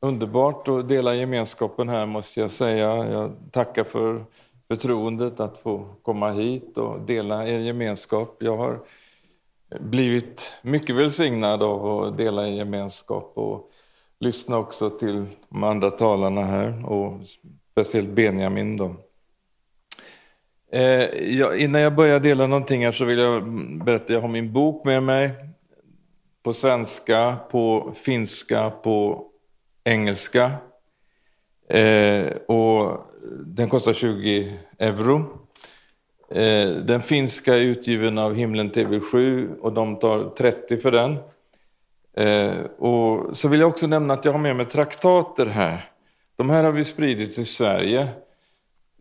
underbart 0.00 0.68
att 0.68 0.88
dela 0.88 1.14
gemenskapen 1.14 1.88
här 1.88 2.06
måste 2.06 2.40
jag 2.40 2.50
säga. 2.50 3.10
Jag 3.12 3.32
tackar 3.50 3.84
för 3.84 4.24
förtroendet 4.68 5.40
att 5.40 5.58
få 5.58 5.94
komma 6.02 6.30
hit 6.30 6.78
och 6.78 7.00
dela 7.00 7.48
er 7.48 7.58
gemenskap. 7.58 8.36
Jag 8.40 8.56
har 8.56 8.80
blivit 9.80 10.56
mycket 10.62 10.96
välsignad 10.96 11.62
av 11.62 12.02
att 12.02 12.18
dela 12.18 12.48
er 12.48 12.52
gemenskap 12.52 13.32
och 13.34 13.70
lyssna 14.20 14.58
också 14.58 14.90
till 14.90 15.26
de 15.48 15.64
andra 15.64 15.90
talarna 15.90 16.44
här 16.44 16.90
och 16.92 17.20
speciellt 17.72 18.08
Benjamin. 18.08 18.76
Då. 18.76 18.94
Eh, 20.72 21.32
jag, 21.38 21.58
innan 21.58 21.80
jag 21.80 21.94
börjar 21.94 22.20
dela 22.20 22.46
någonting 22.46 22.84
här 22.84 22.92
så 22.92 23.04
vill 23.04 23.18
jag 23.18 23.48
berätta, 23.84 24.04
att 24.04 24.10
jag 24.10 24.20
har 24.20 24.28
min 24.28 24.52
bok 24.52 24.84
med 24.84 25.02
mig 25.02 25.30
på 26.42 26.54
svenska, 26.54 27.36
på 27.50 27.92
finska, 27.94 28.70
på 28.70 29.27
engelska. 29.88 30.52
Eh, 31.68 32.26
och 32.46 33.06
den 33.46 33.68
kostar 33.68 33.92
20 33.92 34.58
euro. 34.78 35.38
Eh, 36.30 36.68
den 36.68 37.02
finska 37.02 37.56
är 37.56 37.60
utgiven 37.60 38.18
av 38.18 38.34
Himlen 38.34 38.70
TV7 38.70 39.48
och 39.60 39.72
de 39.72 39.98
tar 39.98 40.30
30 40.38 40.76
för 40.76 40.92
den. 40.92 41.16
Eh, 42.16 42.60
och 42.78 43.36
så 43.36 43.48
vill 43.48 43.60
jag 43.60 43.68
också 43.68 43.86
nämna 43.86 44.14
att 44.14 44.24
jag 44.24 44.32
har 44.32 44.38
med 44.38 44.56
mig 44.56 44.66
traktater 44.66 45.46
här. 45.46 45.84
De 46.36 46.50
här 46.50 46.64
har 46.64 46.72
vi 46.72 46.84
spridit 46.84 47.34
till 47.34 47.46
Sverige. 47.46 48.08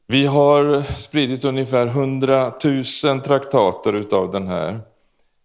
Vi 0.08 0.26
har 0.26 0.82
spridit 0.82 1.46
ungefär 1.46 1.88
100 1.88 2.54
000 3.04 3.22
traktater 3.22 3.94
utav 3.94 4.32
den 4.32 4.48
här. 4.48 4.80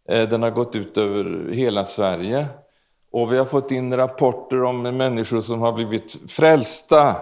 Eh, 0.09 0.29
den 0.29 0.43
har 0.43 0.51
gått 0.51 0.77
ut 0.77 0.99
över 0.99 1.53
hela 1.53 1.85
Sverige. 1.85 2.47
Och 3.13 3.33
vi 3.33 3.39
har 3.39 3.45
fått 3.45 3.71
in 3.71 3.97
rapporter 3.97 4.65
om 4.65 4.83
människor 4.83 5.43
som 5.43 5.61
har 5.61 5.73
blivit 5.73 6.31
frälsta 6.31 7.17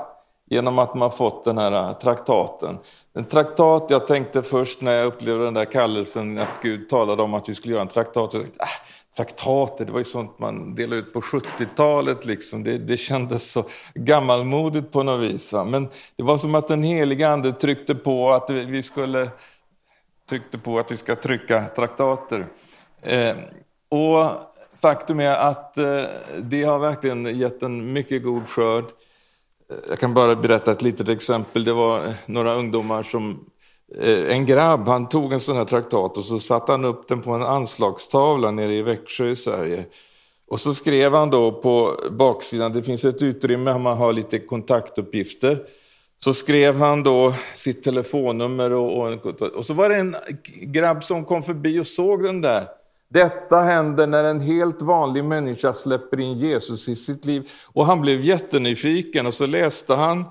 genom 0.50 0.78
att 0.78 0.94
man 0.94 1.12
fått 1.12 1.44
den 1.44 1.58
här 1.58 1.72
äh, 1.72 1.92
traktaten. 1.92 2.78
En 3.14 3.24
traktat, 3.24 3.86
jag 3.88 4.06
tänkte 4.06 4.42
först 4.42 4.80
när 4.80 4.92
jag 4.92 5.06
upplevde 5.06 5.44
den 5.44 5.55
där 5.55 5.64
kallelsen 5.64 6.38
att 6.38 6.62
Gud 6.62 6.88
talade 6.88 7.22
om 7.22 7.34
att 7.34 7.48
vi 7.48 7.55
skulle 7.55 7.74
göra 7.74 7.82
en 7.82 7.88
traktat. 7.88 8.34
Jag 8.34 8.42
tänkte, 8.42 8.62
äh, 8.62 8.69
traktater, 9.16 9.84
det 9.84 9.92
var 9.92 9.98
ju 9.98 10.05
sånt 10.05 10.38
man 10.38 10.74
delade 10.74 11.00
ut 11.00 11.12
på 11.12 11.20
70-talet. 11.20 12.25
Liksom. 12.25 12.64
Det, 12.64 12.78
det 12.78 12.97
kändes 12.97 13.52
så 13.52 13.64
gammalmodigt 13.94 14.92
på 14.92 15.02
något 15.02 15.20
vis. 15.20 15.52
Va? 15.52 15.64
Men 15.64 15.88
det 16.16 16.22
var 16.22 16.38
som 16.38 16.54
att 16.54 16.69
den 16.69 16.82
heliga 16.82 17.28
ande 17.28 17.52
tryckte 17.52 17.94
på 17.94 18.32
att 18.32 18.50
vi 18.50 18.82
skulle 18.82 19.30
tryckte 20.28 20.58
på 20.58 20.78
att 20.78 20.92
vi 20.92 20.97
ska 20.97 21.16
trycka 21.16 21.69
traktater. 21.69 22.47
Eh, 23.02 23.36
och 23.88 24.30
faktum 24.81 25.20
är 25.20 25.36
att 25.36 25.78
eh, 25.78 26.03
det 26.39 26.62
har 26.62 26.78
verkligen 26.78 27.39
gett 27.39 27.62
en 27.62 27.92
mycket 27.92 28.23
god 28.23 28.48
skörd. 28.48 28.84
Eh, 28.84 29.77
jag 29.89 29.98
kan 29.98 30.14
bara 30.14 30.37
berätta 30.37 30.72
ett 30.72 30.83
litet 30.83 31.09
exempel. 31.09 31.64
Det 31.64 31.72
var 31.72 32.06
eh, 32.06 32.12
några 32.27 32.55
ungdomar 32.55 33.03
som 33.03 33.45
en 34.28 34.47
grabb, 34.47 34.89
han 34.89 35.09
tog 35.09 35.33
en 35.33 35.41
sån 35.41 35.56
här 35.56 35.64
traktat 35.64 36.17
och 36.17 36.25
så 36.25 36.39
satte 36.39 36.72
han 36.72 36.84
upp 36.84 37.09
den 37.09 37.22
på 37.22 37.31
en 37.31 37.42
anslagstavla 37.42 38.50
nere 38.50 38.75
i 38.75 38.83
Växjö 38.83 39.31
i 39.31 39.37
Sverige. 39.37 39.84
Och 40.48 40.61
så 40.61 40.75
skrev 40.75 41.15
han 41.15 41.31
då 41.31 41.53
på 41.53 42.00
baksidan, 42.11 42.72
det 42.72 42.83
finns 42.83 43.05
ett 43.05 43.22
utrymme, 43.22 43.78
man 43.78 43.97
har 43.97 44.12
lite 44.12 44.39
kontaktuppgifter. 44.39 45.62
Så 46.19 46.34
skrev 46.34 46.77
han 46.77 47.03
då 47.03 47.34
sitt 47.56 47.83
telefonnummer 47.83 48.72
och, 48.72 49.12
och, 49.12 49.42
och 49.42 49.67
så 49.67 49.75
var 49.75 49.89
det 49.89 49.97
en 49.97 50.17
grabb 50.62 51.05
som 51.05 51.25
kom 51.25 51.42
förbi 51.42 51.81
och 51.81 51.87
såg 51.87 52.22
den 52.22 52.41
där. 52.41 52.80
Detta 53.12 53.61
händer 53.61 54.06
när 54.06 54.25
en 54.25 54.41
helt 54.41 54.83
vanlig 54.83 55.25
människa 55.25 55.75
släpper 55.75 56.20
in 56.20 56.39
Jesus 56.39 56.89
i 56.89 56.97
sitt 56.97 57.25
liv. 57.25 57.50
Och 57.72 57.86
han 57.86 58.00
blev 58.00 58.20
jättenyfiken 58.20 59.27
och 59.27 59.34
så 59.34 59.47
läste 59.47 59.94
han 59.94 60.25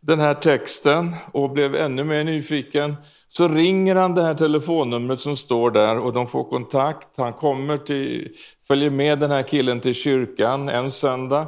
den 0.00 0.20
här 0.20 0.34
texten 0.34 1.16
och 1.32 1.50
blev 1.50 1.74
ännu 1.74 2.04
mer 2.04 2.24
nyfiken 2.24 2.96
så 3.28 3.48
ringer 3.48 3.96
han 3.96 4.14
det 4.14 4.22
här 4.22 4.34
telefonnumret 4.34 5.20
som 5.20 5.36
står 5.36 5.70
där 5.70 5.98
och 5.98 6.12
de 6.12 6.28
får 6.28 6.44
kontakt. 6.44 7.08
Han 7.16 7.32
kommer 7.32 7.76
till, 7.76 8.34
följer 8.66 8.90
med 8.90 9.18
den 9.18 9.30
här 9.30 9.42
killen 9.42 9.80
till 9.80 9.94
kyrkan 9.94 10.68
en 10.68 10.90
söndag, 10.90 11.46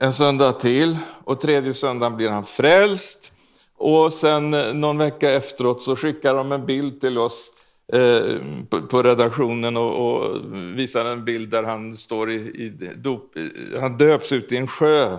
en 0.00 0.12
söndag 0.12 0.52
till 0.52 0.96
och 1.24 1.40
tredje 1.40 1.74
söndagen 1.74 2.16
blir 2.16 2.28
han 2.28 2.44
frälst. 2.44 3.32
Och 3.78 4.12
sen 4.12 4.54
eh, 4.54 4.74
någon 4.74 4.98
vecka 4.98 5.30
efteråt 5.30 5.82
så 5.82 5.96
skickar 5.96 6.34
de 6.34 6.52
en 6.52 6.66
bild 6.66 7.00
till 7.00 7.18
oss 7.18 7.50
eh, 7.92 8.36
på, 8.70 8.82
på, 8.82 9.02
redaktionen 9.02 9.76
och, 9.76 10.20
och, 10.20 10.36
visar 10.54 11.04
en 11.04 11.24
bild 11.24 11.50
där 11.50 11.62
han 11.62 11.96
står 11.96 12.30
i, 12.30 12.34
i 12.34 12.92
dop, 12.96 13.34
han 13.80 13.96
döps 13.96 14.32
ut 14.32 14.52
i 14.52 14.56
en 14.56 14.66
sjö 14.66 15.18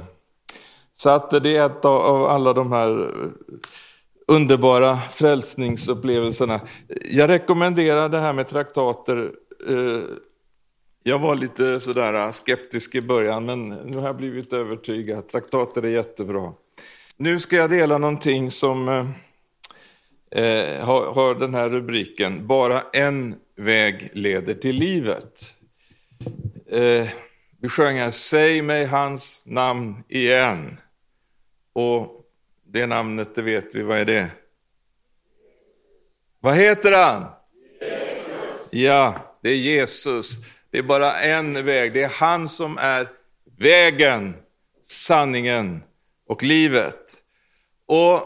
så 0.94 1.10
att 1.10 1.44
det 1.44 1.58
är 1.58 1.66
ett 1.66 1.86
av 1.86 2.26
alla 2.26 2.54
de 2.54 2.72
här 2.72 3.12
underbara 4.28 5.00
frälsningsupplevelserna. 5.12 6.62
Jag 7.10 7.30
rekommenderar 7.30 8.10
det 8.10 8.20
här 8.20 8.34
med 8.34 8.48
traktater. 8.48 9.32
Eh, 9.70 10.02
jag 11.04 11.20
var 11.20 11.36
lite 11.36 11.80
sådär 11.80 12.32
skeptisk 12.32 12.96
i 12.96 13.02
början, 13.02 13.46
men 13.46 13.70
nu 13.70 13.98
har 13.98 14.06
jag 14.06 14.18
blivit 14.18 14.54
övertygad. 14.54 15.28
Traktater 15.28 15.84
är 15.84 15.90
jättebra. 15.90 16.54
Nu 17.18 17.40
ska 17.40 17.56
jag 17.56 17.70
dela 17.70 17.98
någonting 17.98 18.52
som 18.52 18.90
eh, 18.90 19.06
eh, 20.32 20.86
har, 20.86 21.14
har 21.14 21.36
den 21.36 21.54
här 21.54 21.70
rubriken, 21.70 22.48
Bara 22.48 22.84
en 22.94 23.36
väg 23.56 24.10
leder 24.14 24.54
till 24.54 24.76
livet. 24.76 25.54
Eh, 26.72 27.08
vi 27.62 27.70
sjöng 27.70 27.98
här, 27.98 28.12
Säg 28.12 28.62
mig 28.62 28.86
hans 28.86 29.44
namn 29.46 30.04
igen. 30.08 30.78
Och 31.74 32.26
det 32.66 32.86
namnet, 32.86 33.36
det 33.36 33.42
vet 33.42 33.76
vi, 33.76 33.82
vad 33.82 34.00
är 34.00 34.06
det? 34.06 34.30
Vad 36.40 36.56
heter 36.56 36.92
han? 36.92 37.26
Jesus. 37.82 38.72
Ja, 38.72 39.38
det 39.42 39.50
är 39.50 39.56
Jesus. 39.56 40.32
Det 40.72 40.78
är 40.78 40.84
bara 40.84 41.14
en 41.14 41.66
väg. 41.66 41.94
Det 41.94 42.04
är 42.04 42.12
han 42.20 42.50
som 42.50 42.78
är 42.78 43.10
vägen, 43.58 44.36
sanningen 44.88 45.84
och 46.28 46.44
livet. 46.44 47.18
Och 47.86 48.22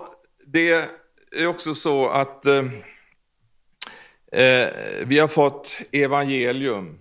det 0.46 0.90
är 1.32 1.48
också 1.48 1.76
så 1.76 2.10
att 2.10 2.46
eh, 2.46 2.66
eh, 4.32 4.70
vi 5.06 5.20
har 5.20 5.28
fått 5.28 5.82
evangelium. 5.92 7.00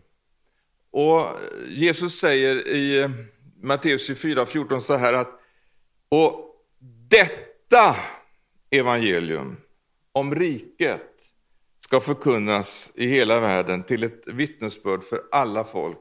Och 0.90 1.26
Jesus 1.68 2.18
säger 2.18 2.68
i 2.68 3.10
Matteus 3.62 4.06
24, 4.06 4.46
14 4.46 4.82
så 4.82 4.94
här 4.94 5.12
att 5.12 5.40
och 6.08 6.56
detta 7.08 7.96
evangelium 8.70 9.56
om 10.12 10.34
riket 10.34 11.10
ska 11.80 12.00
förkunnas 12.00 12.92
i 12.94 13.06
hela 13.06 13.40
världen 13.40 13.82
till 13.82 14.04
ett 14.04 14.26
vittnesbörd 14.26 15.04
för 15.04 15.22
alla 15.32 15.64
folk. 15.64 15.98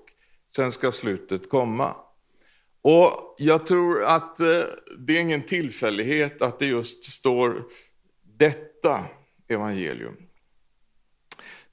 Sen 0.55 0.71
ska 0.71 0.91
slutet 0.91 1.49
komma. 1.49 1.95
Och 2.81 3.35
jag 3.37 3.65
tror 3.65 4.03
att 4.03 4.39
eh, 4.39 4.61
det 4.97 5.17
är 5.17 5.21
ingen 5.21 5.43
tillfällighet 5.43 6.41
att 6.41 6.59
det 6.59 6.65
just 6.65 7.03
står 7.03 7.65
detta 8.39 8.99
evangelium. 9.49 10.15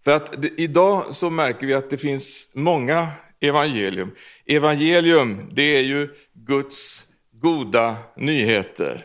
För 0.05 0.13
att 0.13 0.45
idag 0.57 1.05
så 1.15 1.31
märker 1.31 1.67
vi 1.67 1.75
att 1.75 1.91
det 1.91 1.99
finns 1.99 2.51
många 2.55 3.09
evangelium. 3.41 4.11
Evangelium, 4.47 5.49
det 5.53 5.77
är 5.77 5.83
ju 5.83 6.09
Guds 6.33 7.05
goda 7.33 7.97
nyheter. 8.17 9.05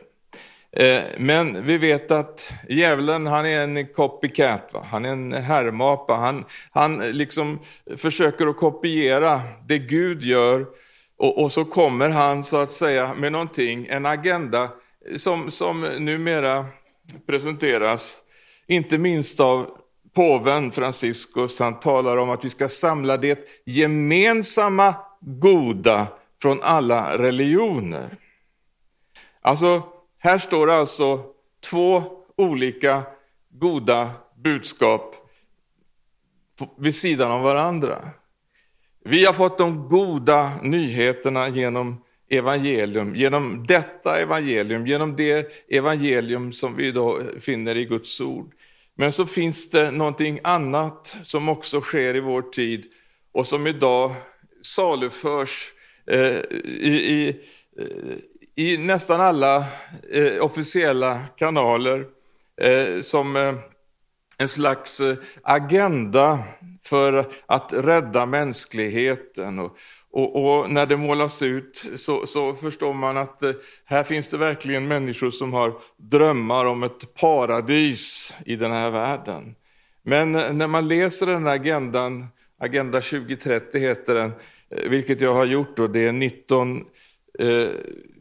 Eh, 0.71 1.01
men 1.17 1.65
vi 1.65 1.77
vet 1.77 2.11
att 2.11 2.53
djävulen 2.69 3.27
han 3.27 3.45
är 3.45 3.59
en 3.59 3.87
copycat, 3.87 4.69
va? 4.73 4.85
han 4.91 5.05
är 5.05 5.09
en 5.09 5.33
härmapa. 5.33 6.13
Han, 6.13 6.45
han 6.71 6.97
liksom 6.97 7.59
försöker 7.97 8.47
att 8.47 8.57
kopiera 8.57 9.41
det 9.67 9.77
Gud 9.77 10.23
gör 10.23 10.65
och, 11.17 11.43
och, 11.43 11.53
så 11.53 11.65
kommer 11.65 12.09
han 12.09 12.43
så 12.43 12.57
att 12.57 12.71
säga 12.71 13.13
med 13.13 13.31
någonting, 13.31 13.87
en 13.89 14.05
agenda 14.05 14.69
som, 15.17 15.51
som 15.51 15.81
numera 15.81 16.65
presenteras, 17.25 18.21
inte 18.67 18.97
minst 18.97 19.39
av 19.39 19.77
påven 20.13 20.71
Franciscus. 20.71 21.59
Han 21.59 21.79
talar 21.79 22.17
om 22.17 22.29
att 22.29 22.45
vi 22.45 22.49
ska 22.49 22.69
samla 22.69 23.17
det 23.17 23.39
gemensamma 23.65 24.95
goda 25.21 26.07
från 26.41 26.61
alla 26.61 27.17
religioner. 27.17 28.17
Alltså, 29.41 29.83
här 30.19 30.37
står 30.37 30.69
alltså 30.69 31.23
två 31.69 32.03
olika 32.37 33.03
goda 33.49 34.11
budskap 34.43 35.15
vid 36.77 36.95
sidan 36.95 37.31
av 37.31 37.41
varandra. 37.41 38.09
Vi 39.05 39.25
har 39.25 39.33
fått 39.33 39.57
de 39.57 39.89
goda 39.89 40.51
nyheterna 40.61 41.49
genom 41.49 42.03
evangelium, 42.31 43.15
genom 43.15 43.63
detta 43.67 44.19
evangelium, 44.19 44.87
genom 44.87 45.15
det 45.15 45.67
evangelium 45.69 46.51
som 46.51 46.75
vi 46.75 46.91
då 46.91 47.21
finner 47.39 47.77
i 47.77 47.85
Guds 47.85 48.21
ord. 48.21 48.53
Men 48.95 49.11
så 49.11 49.25
finns 49.25 49.69
det 49.69 49.91
någonting 49.91 50.39
annat 50.43 51.15
som 51.23 51.49
också 51.49 51.81
sker 51.81 52.15
i 52.15 52.19
vår 52.19 52.41
tid 52.41 52.85
och 53.31 53.47
som 53.47 53.67
idag 53.67 54.11
saluförs 54.61 55.71
eh, 56.07 56.37
i, 56.63 56.89
i 56.89 57.27
eh, 57.77 58.17
i 58.55 58.77
nästan 58.77 59.21
alla 59.21 59.65
eh, 60.11 60.45
officiella 60.45 61.19
kanaler 61.37 62.05
eh, 62.61 63.01
som 63.01 63.35
en 64.37 64.47
slags 64.47 65.01
agenda 65.43 66.39
för 66.85 67.31
att 67.45 67.73
rädda 67.73 68.25
mänskligheten. 68.25 69.59
Och, 69.59 69.77
och, 70.11 70.59
och, 70.59 70.69
när 70.69 70.85
det 70.85 70.97
målas 70.97 71.41
ut 71.41 71.85
så, 71.95 72.27
så, 72.27 72.55
förstår 72.55 72.93
man 72.93 73.17
att 73.17 73.43
eh, 73.43 73.51
här 73.85 74.03
finns 74.03 74.29
det 74.29 74.37
verkligen 74.37 74.87
människor 74.87 75.31
som 75.31 75.53
har 75.53 75.73
drömmar 75.97 76.65
om 76.65 76.83
ett 76.83 77.15
paradis 77.15 78.33
i 78.45 78.55
den 78.55 78.71
här 78.71 78.91
världen. 78.91 79.55
Men 80.03 80.35
eh, 80.35 80.53
när 80.53 80.67
man 80.67 80.87
läser 80.87 81.25
den 81.25 81.45
här 81.45 81.55
agendan, 81.55 82.27
Agenda 82.57 83.01
2030 83.01 83.79
heter 83.79 84.15
den, 84.15 84.31
eh, 84.69 84.89
vilket 84.89 85.21
jag 85.21 85.33
har 85.33 85.45
gjort 85.45 85.77
då, 85.77 85.87
det 85.87 86.05
är 86.05 86.11
19 86.11 86.85
eh, 87.39 87.69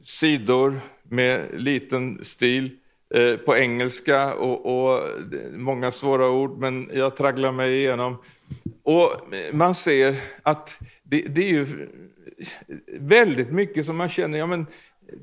sidor 0.05 0.81
med 1.03 1.47
liten 1.53 2.25
stil 2.25 2.71
eh, 3.15 3.37
på 3.37 3.57
engelska 3.57 4.35
och, 4.35 4.67
och 4.67 5.03
många 5.53 5.91
svåra 5.91 6.31
ord, 6.31 6.59
men 6.59 6.91
jag 6.95 7.17
tragglar 7.17 7.53
mig 7.53 7.77
igenom. 7.77 8.17
Och 8.83 9.11
man 9.53 9.75
ser 9.75 10.17
att 10.43 10.79
det, 11.03 11.23
det, 11.23 11.43
är 11.43 11.53
ju 11.53 11.89
väldigt 12.99 13.51
mycket 13.53 13.87
som 13.87 13.97
man 13.97 14.09
känner, 14.09 14.39
ja 14.39 14.47
men 14.47 14.67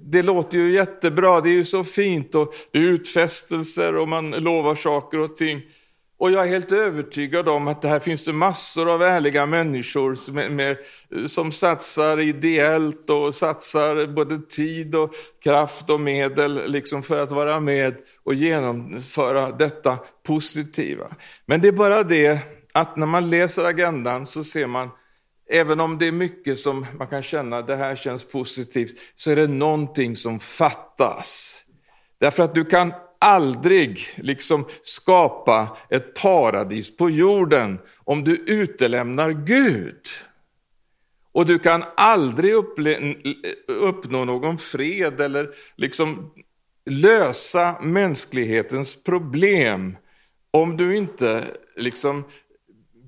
det 0.03 0.21
låter 0.21 0.57
ju 0.57 0.73
jättebra, 0.73 1.41
det 1.41 1.49
är 1.49 1.53
ju 1.53 1.65
så 1.65 1.83
fint 1.83 2.35
och 2.35 2.53
det 2.71 2.79
är 2.79 2.83
utfästelser 2.83 3.95
och 3.95 4.07
man 4.07 4.31
lovar 4.31 4.75
saker 4.75 5.19
och 5.19 5.35
ting. 5.35 5.61
Och 6.19 6.31
jag 6.31 6.47
är 6.47 6.51
helt 6.51 6.71
övertygad 6.71 7.49
om 7.49 7.67
att 7.67 7.81
det 7.81 7.87
här 7.87 7.99
finns 7.99 8.25
det 8.25 8.33
massor 8.33 8.93
av 8.93 9.01
ärliga 9.01 9.45
människor 9.45 10.15
som, 10.15 10.35
med, 10.35 10.77
som 11.27 11.51
satsar 11.51 12.19
ideellt 12.19 13.09
och 13.09 13.35
satsar 13.35 14.07
både 14.07 14.41
tid 14.41 14.95
och 14.95 15.13
kraft 15.43 15.89
och 15.89 15.99
medel 15.99 16.71
liksom 16.71 17.03
för 17.03 17.17
att 17.17 17.31
vara 17.31 17.59
med 17.59 17.95
och 18.23 18.33
genomföra 18.33 19.51
detta 19.51 19.97
positiva. 20.23 21.07
Men 21.45 21.61
det 21.61 21.67
är 21.67 21.71
bara 21.71 22.03
det 22.03 22.56
att 22.77 22.97
när 22.97 23.05
man 23.05 23.29
läser 23.29 23.63
agendan 23.63 24.25
så 24.25 24.43
ser 24.43 24.67
man 24.67 24.89
Även 25.49 25.79
om 25.79 25.97
det 25.97 26.07
är 26.07 26.11
mycket 26.11 26.59
som 26.59 26.85
man 26.97 27.07
kan 27.07 27.23
känna, 27.23 27.61
det 27.61 27.75
här 27.75 27.95
känns 27.95 28.23
positivt, 28.23 28.99
så 29.15 29.31
är 29.31 29.35
det 29.35 29.47
någonting 29.47 30.15
som 30.15 30.39
fattas. 30.39 31.61
Därför 32.19 32.43
att 32.43 32.55
du 32.55 32.65
kan 32.65 32.93
aldrig 33.19 33.99
liksom 34.15 34.65
skapa 34.83 35.77
ett 35.89 36.13
paradis 36.13 36.97
på 36.97 37.09
jorden 37.09 37.79
om 38.03 38.23
du 38.23 38.35
utelämnar 38.35 39.31
Gud. 39.31 40.01
Och 41.31 41.45
du 41.45 41.59
kan 41.59 41.83
aldrig 41.97 42.53
uppnå 43.67 44.25
någon 44.25 44.57
fred 44.57 45.21
eller 45.21 45.49
liksom 45.75 46.31
lösa 46.85 47.75
mänsklighetens 47.81 49.03
problem 49.03 49.97
om 50.51 50.77
du 50.77 50.97
inte 50.97 51.43
liksom 51.75 52.25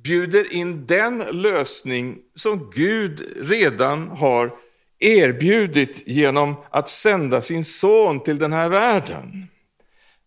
bjuder 0.10 0.54
in 0.54 0.86
den 0.86 1.18
lösning 1.32 2.18
som 2.36 2.72
Gud 2.76 3.34
redan 3.42 4.08
har 4.08 4.52
erbjudit 5.00 6.08
genom 6.08 6.56
att 6.70 6.90
sända 6.90 7.42
sin 7.42 7.66
son 7.66 8.24
till 8.24 8.38
den 8.38 8.54
här 8.54 8.70
världen. 8.70 9.48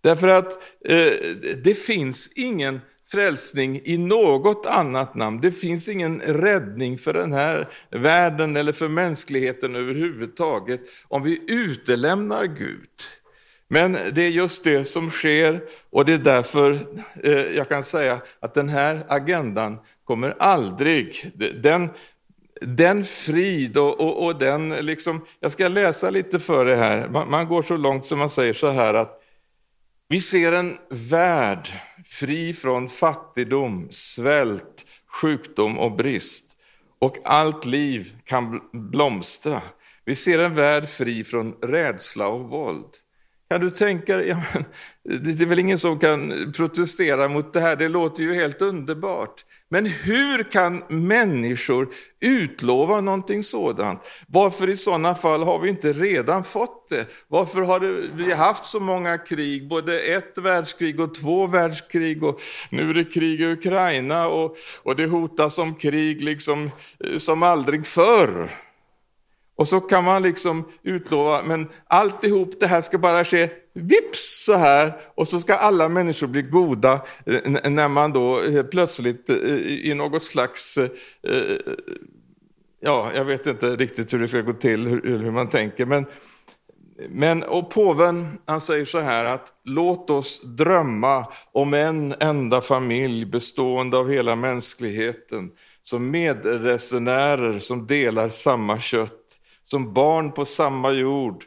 Därför 0.00 0.28
att 0.28 0.52
eh, 0.84 1.12
det 1.64 1.74
finns 1.74 2.32
ingen 2.34 2.80
frälsning 3.10 3.80
i 3.84 3.98
något 3.98 4.66
annat 4.66 5.14
namn. 5.14 5.40
Det 5.40 5.52
finns 5.52 5.88
ingen 5.88 6.20
räddning 6.20 6.98
för 6.98 7.12
den 7.12 7.32
här 7.32 7.68
världen 7.90 8.56
eller 8.56 8.72
för 8.72 8.88
mänskligheten 8.88 9.74
överhuvudtaget 9.74 10.80
om 11.08 11.22
vi 11.22 11.40
utelämnar 11.46 12.44
Gud. 12.44 12.88
Men 13.72 13.92
det 13.92 14.22
är 14.22 14.30
just 14.30 14.64
det 14.64 14.84
som 14.84 15.10
sker 15.10 15.62
och 15.90 16.04
det 16.04 16.14
är 16.14 16.18
därför 16.18 16.72
eh, 17.22 17.32
jag 17.32 17.68
kan 17.68 17.84
säga 17.84 18.20
att 18.40 18.54
den 18.54 18.68
här 18.68 19.04
agendan 19.08 19.78
kommer 20.04 20.36
aldrig, 20.38 21.30
den, 21.62 21.90
den 22.60 23.04
frid 23.04 23.76
och, 23.76 24.00
och, 24.00 24.24
och 24.24 24.38
den 24.38 24.68
liksom, 24.68 25.26
jag 25.40 25.52
ska 25.52 25.68
läsa 25.68 26.10
lite 26.10 26.40
för 26.40 26.64
det 26.64 26.76
här, 26.76 27.08
man, 27.08 27.30
man 27.30 27.48
går 27.48 27.62
så 27.62 27.76
långt 27.76 28.06
som 28.06 28.18
man 28.18 28.30
säger 28.30 28.54
så 28.54 28.68
här 28.68 28.94
att 28.94 29.22
vi 30.08 30.20
ser 30.20 30.52
en 30.52 30.78
värld 30.90 31.68
fri 32.06 32.54
från 32.54 32.88
fattigdom, 32.88 33.88
svält, 33.90 34.86
sjukdom 35.22 35.78
och 35.78 35.96
brist. 35.96 36.44
Och 36.98 37.16
allt 37.24 37.64
liv 37.64 38.16
kan 38.24 38.60
blomstra. 38.72 39.62
Vi 40.04 40.16
ser 40.16 40.38
en 40.38 40.54
värld 40.54 40.88
fri 40.88 41.24
från 41.24 41.52
rädsla 41.52 42.28
och 42.28 42.48
våld. 42.48 43.01
Kan 43.52 43.60
du 43.60 43.70
tänka 43.70 44.16
dig, 44.16 44.28
ja, 44.28 44.42
det 45.02 45.42
är 45.42 45.46
väl 45.46 45.58
ingen 45.58 45.78
som 45.78 45.98
kan 45.98 46.52
protestera 46.56 47.28
mot 47.28 47.52
det 47.52 47.60
här, 47.60 47.76
det 47.76 47.88
låter 47.88 48.22
ju 48.22 48.34
helt 48.34 48.62
underbart. 48.62 49.44
Men 49.70 49.86
hur 49.86 50.50
kan 50.50 50.82
människor 50.88 51.88
utlova 52.20 53.00
någonting 53.00 53.42
sådant? 53.44 54.00
Varför 54.26 54.68
i 54.68 54.76
sådana 54.76 55.14
fall 55.14 55.42
har 55.42 55.58
vi 55.58 55.68
inte 55.68 55.92
redan 55.92 56.44
fått 56.44 56.88
det? 56.88 57.06
Varför 57.28 57.60
har 57.60 57.80
det, 57.80 58.24
vi 58.24 58.32
haft 58.32 58.66
så 58.66 58.80
många 58.80 59.18
krig, 59.18 59.68
både 59.68 60.00
ett 60.00 60.38
världskrig 60.38 61.00
och 61.00 61.14
två 61.14 61.46
världskrig 61.46 62.22
och 62.22 62.40
nu 62.70 62.90
är 62.90 62.94
det 62.94 63.04
krig 63.04 63.40
i 63.40 63.52
Ukraina 63.52 64.28
och, 64.28 64.56
och 64.82 64.96
det 64.96 65.06
hotas 65.06 65.58
om 65.58 65.74
krig 65.74 66.22
liksom, 66.22 66.70
eh, 67.04 67.18
som 67.18 67.42
aldrig 67.42 67.86
förr. 67.86 68.50
Och 69.56 69.68
så 69.68 69.80
kan 69.80 70.04
man 70.04 70.22
liksom 70.22 70.68
utlova, 70.82 71.42
men 71.42 71.68
alltihop 71.86 72.60
det 72.60 72.66
här 72.66 72.80
ska 72.80 72.98
bara 72.98 73.24
ske 73.24 73.48
vips 73.74 74.44
så 74.44 74.54
här 74.54 74.92
och 75.14 75.28
så 75.28 75.40
ska 75.40 75.54
alla 75.54 75.88
människor 75.88 76.26
bli 76.26 76.42
goda 76.42 76.92
eh, 77.26 77.70
när 77.70 77.88
man 77.88 78.12
då 78.12 78.42
eh, 78.42 78.62
plötsligt 78.62 79.30
eh, 79.30 79.36
i 79.66 79.94
något 79.94 80.22
slags, 80.22 80.78
ja, 82.80 83.10
jag 83.14 83.24
vet 83.24 83.46
inte 83.46 83.76
riktigt 83.76 84.12
hur 84.12 84.18
det 84.18 84.28
ska 84.28 84.40
gå 84.40 84.52
till, 84.52 84.86
hur, 84.86 85.30
man 85.30 85.50
tänker, 85.50 85.86
men 85.86 86.06
men 87.08 87.42
och 87.42 87.70
påven 87.70 88.38
han 88.46 88.60
säger 88.60 88.84
så 88.84 89.00
här 89.00 89.24
att 89.24 89.52
låt 89.64 90.10
oss 90.10 90.42
drömma 90.44 91.26
om 91.52 91.74
en 91.74 92.14
enda 92.20 92.60
familj 92.60 93.26
bestående 93.26 93.96
av 93.96 94.10
hela 94.10 94.36
mänskligheten 94.36 95.50
som 95.82 96.10
medresenärer 96.10 97.58
som 97.58 97.86
delar 97.86 98.28
samma 98.28 98.78
kött 98.78 99.21
som 99.64 99.92
barn 99.92 100.32
på 100.32 100.44
samma 100.44 100.90
jord, 100.90 101.44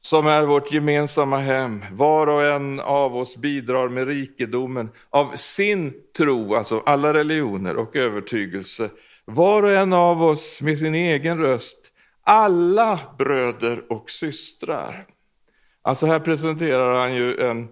som 0.00 0.26
är 0.26 0.42
vårt 0.42 0.72
gemensamma 0.72 1.38
hem. 1.38 1.84
Var 1.92 2.26
och 2.26 2.44
en 2.44 2.80
av 2.80 3.16
oss 3.16 3.36
bidrar 3.36 3.88
med 3.88 4.06
rikedomen 4.06 4.90
av 5.10 5.36
sin 5.36 5.94
tro, 6.16 6.54
alltså 6.54 6.82
alla 6.86 7.14
religioner 7.14 7.76
och 7.76 7.96
övertygelse. 7.96 8.90
Var 9.24 9.62
och 9.62 9.70
en 9.70 9.92
av 9.92 10.22
oss 10.22 10.62
med 10.62 10.78
sin 10.78 10.94
egen 10.94 11.38
röst, 11.38 11.92
alla 12.24 13.00
bröder 13.18 13.92
och 13.92 14.10
systrar. 14.10 15.04
Alltså 15.82 16.06
här 16.06 16.20
presenterar 16.20 17.00
han 17.00 17.14
ju 17.14 17.40
en 17.40 17.68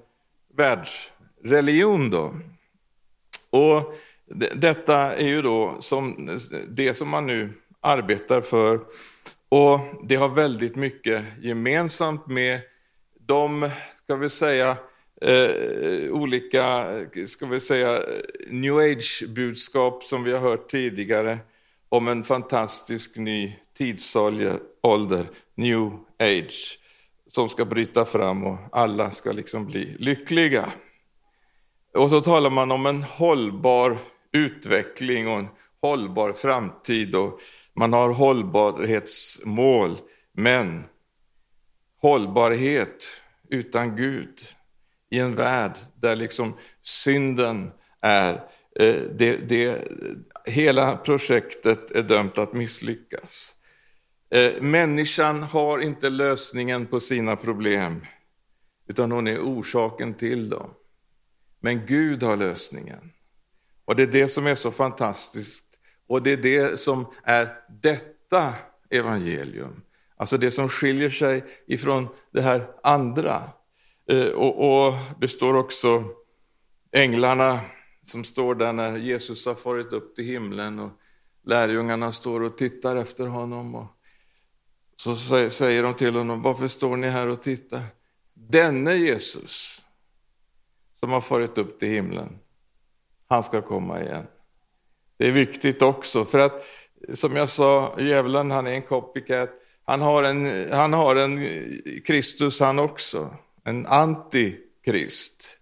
världsreligion 0.57 2.11
då. 2.11 2.35
Och 3.51 3.95
detta 4.55 4.97
är 5.15 5.27
ju 5.27 5.43
då 5.43 5.77
som 5.81 6.39
det 6.69 6.95
som 6.95 7.09
man 7.09 7.27
nu 7.27 7.53
arbetar 7.81 8.41
för 8.41 8.81
och 9.51 9.81
det 10.03 10.17
har 10.17 10.29
väldigt 10.29 10.77
mycket 10.77 11.25
gemensamt 11.43 12.27
med 12.27 12.61
de, 13.27 13.71
ska 14.05 14.17
vi 14.17 14.31
säga, 14.31 14.77
eh, 15.21 16.11
olika, 16.11 16.87
ska 17.27 17.47
vi 17.47 17.61
säga, 17.61 18.03
new 18.47 18.77
age-budskap 18.77 20.05
som 20.05 20.25
vi 20.25 20.33
har 20.33 20.41
hört 20.41 20.71
tidigare 20.71 21.39
om 21.89 22.09
en 22.09 22.25
fantastisk 22.25 23.17
ny 23.17 23.57
tidsålder, 23.79 25.25
new 25.55 25.91
age, 26.19 26.79
som 27.27 27.49
ska 27.49 27.65
bryta 27.65 28.05
fram 28.05 28.45
och 28.47 28.59
alla 28.73 29.11
ska 29.11 29.33
liksom 29.33 29.67
bli 29.67 29.97
lyckliga. 29.99 30.73
Och 31.95 32.11
så 32.11 32.21
talar 32.21 32.51
man 32.51 32.71
om 32.71 32.87
en 32.87 33.03
hållbar 33.03 33.99
utveckling 34.33 35.29
och 35.29 35.39
en 35.39 35.49
hållbar 35.81 36.33
framtid. 36.33 37.15
Och 37.15 37.41
man 37.81 37.93
har 37.93 38.11
hållbarhetsmål, 38.11 39.99
men 40.33 40.85
hållbarhet 42.01 43.23
utan 43.49 43.97
Gud 43.97 44.41
i 45.11 45.19
en 45.19 45.35
värld 45.35 45.73
där 46.01 46.17
liksom 46.17 46.55
synden 46.83 47.71
är, 48.01 48.35
eh, 48.81 48.95
det, 49.19 49.37
det, 49.37 49.89
hela 50.45 50.97
projektet 50.97 51.91
är 51.91 52.03
dömt 52.03 52.39
att 52.39 52.53
misslyckas. 52.53 53.57
Eh, 54.31 54.63
människan 54.63 55.43
har 55.43 55.79
inte 55.79 56.11
lösningen 56.11 56.87
på 56.87 57.01
sina 57.01 57.37
problem, 57.37 58.07
utan 58.89 59.13
hon 59.13 59.29
är 59.29 59.39
orsaken 59.39 60.15
till 60.15 60.49
dem. 60.49 60.75
Men 61.61 61.87
Gud 61.87 62.23
har 62.23 62.37
lösningen. 62.37 63.13
Och 63.85 63.97
det 63.97 64.03
är 64.03 64.07
det 64.07 64.29
som 64.29 64.47
är 64.47 64.55
så 64.55 64.71
fantastiskt 64.71 65.70
och 66.11 66.23
det 66.23 66.33
är 66.33 66.37
det 66.37 66.81
som 66.81 67.07
är 67.23 67.57
detta 67.83 68.55
evangelium. 68.91 69.83
Alltså 70.17 70.39
det 70.39 70.51
som 70.51 70.69
skiljer 70.69 71.11
sig 71.11 71.45
ifrån 71.67 72.09
det 72.31 72.41
här 72.41 72.67
andra. 72.83 73.43
Eh, 74.11 74.29
och, 74.29 74.87
och 74.87 74.95
det 75.21 75.29
står 75.29 75.57
också 75.57 76.05
änglarna 76.93 77.61
som 78.03 78.25
står 78.25 78.55
där 78.55 78.73
när 78.73 78.97
Jesus 78.97 79.47
har 79.47 79.55
farit 79.55 79.93
upp 79.93 80.17
till 80.17 80.25
himlen 80.25 80.79
och 80.79 80.91
lärjungarna 81.47 82.13
står 82.13 82.43
och 82.43 82.59
tittar 82.59 82.97
efter 82.97 83.27
honom. 83.27 83.75
Och 83.75 83.87
så 84.97 85.17
säger 85.51 85.83
de 85.83 85.95
till 85.95 86.15
honom, 86.15 86.43
varför 86.43 86.69
står 86.69 86.97
ni 86.97 87.09
här 87.09 87.27
och 87.27 87.43
tittar? 87.43 87.83
Denne 88.35 88.95
Jesus 88.95 89.83
som 90.93 91.11
har 91.11 91.21
farit 91.21 91.59
upp 91.59 91.79
till 91.79 91.89
himlen, 91.89 92.39
han 93.29 93.43
ska 93.43 93.63
komma 93.63 94.01
igen. 94.01 94.27
Det 95.21 95.29
är 95.29 95.33
viktigt 95.33 95.83
också, 95.83 96.25
för 96.25 96.39
att 96.39 96.67
som 97.15 97.37
jag 97.37 97.49
sa, 97.49 97.97
djävulen 97.99 98.51
han 98.51 98.67
är 98.67 98.73
en 98.73 98.83
copycat. 98.83 99.51
Han 99.85 100.01
har 100.01 100.23
en, 100.23 100.73
han 100.73 100.93
har 100.93 101.17
en 101.17 101.41
Kristus 102.05 102.61
han 102.61 102.79
också, 102.79 103.35
en 103.65 103.87
antikrist. 103.87 105.57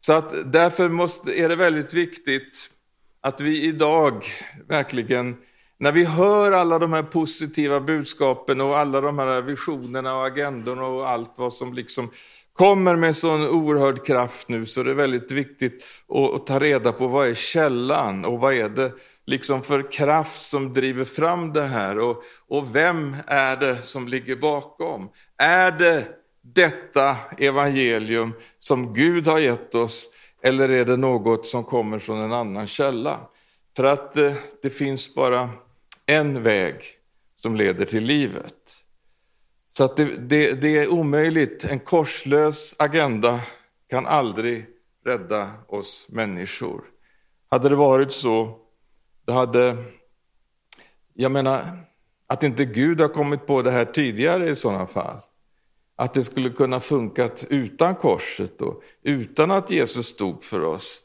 Så 0.00 0.12
att 0.12 0.52
därför 0.52 0.88
måste, 0.88 1.40
är 1.40 1.48
det 1.48 1.56
väldigt 1.56 1.94
viktigt 1.94 2.70
att 3.20 3.40
vi 3.40 3.62
idag 3.62 4.24
verkligen, 4.68 5.36
när 5.78 5.92
vi 5.92 6.04
hör 6.04 6.52
alla 6.52 6.78
de 6.78 6.92
här 6.92 7.02
positiva 7.02 7.80
budskapen 7.80 8.60
och 8.60 8.78
alla 8.78 9.00
de 9.00 9.18
här 9.18 9.42
visionerna 9.42 10.16
och 10.16 10.26
agendorna 10.26 10.86
och 10.86 11.08
allt 11.08 11.32
vad 11.36 11.52
som 11.52 11.74
liksom 11.74 12.10
kommer 12.62 12.96
med 12.96 13.16
sån 13.16 13.48
oerhörd 13.48 14.06
kraft 14.06 14.48
nu 14.48 14.66
så 14.66 14.82
det 14.82 14.90
är 14.90 14.94
väldigt 14.94 15.30
viktigt 15.30 15.84
att, 16.08 16.34
att, 16.34 16.46
ta 16.46 16.58
reda 16.58 16.92
på 16.92 17.06
vad 17.06 17.28
är 17.28 17.34
källan 17.34 18.24
och 18.24 18.40
vad 18.40 18.54
är 18.54 18.68
det 18.68 18.92
liksom 19.26 19.62
för 19.62 19.92
kraft 19.92 20.42
som 20.42 20.74
driver 20.74 21.04
fram 21.04 21.52
det 21.52 21.64
här 21.64 21.98
och, 21.98 22.22
och 22.48 22.76
vem 22.76 23.16
är 23.26 23.56
det 23.56 23.82
som 23.82 24.08
ligger 24.08 24.36
bakom? 24.36 25.08
Är 25.38 25.70
det 25.70 26.08
detta 26.42 27.16
evangelium 27.38 28.32
som 28.58 28.94
Gud 28.94 29.26
har 29.26 29.38
gett 29.38 29.74
oss 29.74 30.10
eller 30.42 30.68
är 30.68 30.84
det 30.84 30.96
något 30.96 31.46
som 31.46 31.64
kommer 31.64 31.98
från 31.98 32.18
en 32.18 32.32
annan 32.32 32.66
källa? 32.66 33.20
För 33.76 33.84
att 33.84 34.14
det, 34.14 34.34
det 34.62 34.70
finns 34.70 35.14
bara 35.14 35.50
en 36.06 36.42
väg 36.42 36.74
som 37.36 37.56
leder 37.56 37.84
till 37.84 38.04
livet. 38.04 38.61
Så 39.76 39.84
att 39.84 39.96
det, 39.96 40.04
det, 40.04 40.52
det, 40.52 40.78
är 40.78 40.92
omöjligt. 40.92 41.64
En 41.64 41.80
korslös 41.80 42.74
agenda 42.78 43.40
kan 43.88 44.06
aldrig 44.06 44.66
rädda 45.04 45.50
oss 45.68 46.08
människor. 46.10 46.84
Hade 47.50 47.68
det 47.68 47.76
varit 47.76 48.12
så, 48.12 48.58
då 49.24 49.32
hade, 49.32 49.76
jag 51.14 51.32
menar, 51.32 51.86
att 52.26 52.42
inte 52.42 52.64
Gud 52.64 53.00
har 53.00 53.08
kommit 53.08 53.46
på 53.46 53.62
det 53.62 53.70
här 53.70 53.84
tidigare 53.84 54.50
i 54.50 54.56
sådana 54.56 54.86
fall. 54.86 55.16
Att 55.96 56.14
det 56.14 56.24
skulle 56.24 56.50
kunna 56.50 56.80
funkat 56.80 57.44
utan 57.48 57.94
korset 57.94 58.62
och 58.62 58.82
utan 59.02 59.50
att 59.50 59.70
Jesus 59.70 60.06
stod 60.06 60.44
för 60.44 60.64
oss. 60.64 61.02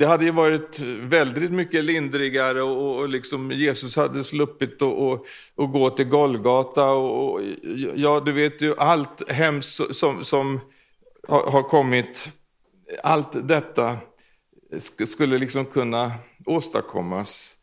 Det 0.00 0.06
hade 0.06 0.24
ju 0.24 0.30
varit 0.30 0.80
väldigt 1.00 1.50
mycket 1.50 1.84
lindrigare 1.84 2.62
och, 2.62 2.96
och 2.98 3.08
liksom 3.08 3.52
Jesus 3.52 3.96
hade 3.96 4.24
sluppit 4.24 4.82
att 4.82 5.70
gå 5.72 5.90
till 5.90 6.04
Golgata. 6.04 6.90
Och, 6.90 7.34
och, 7.34 7.42
ja, 7.94 8.20
du 8.20 8.32
vet 8.32 8.62
ju 8.62 8.74
allt 8.78 9.30
hemskt 9.30 9.96
som, 9.96 10.24
som 10.24 10.60
har, 11.28 11.50
har 11.50 11.62
kommit. 11.62 12.28
Allt 13.02 13.48
detta 13.48 13.96
skulle 15.06 15.38
liksom 15.38 15.64
kunna 15.64 16.12
åstadkommas. 16.46 17.56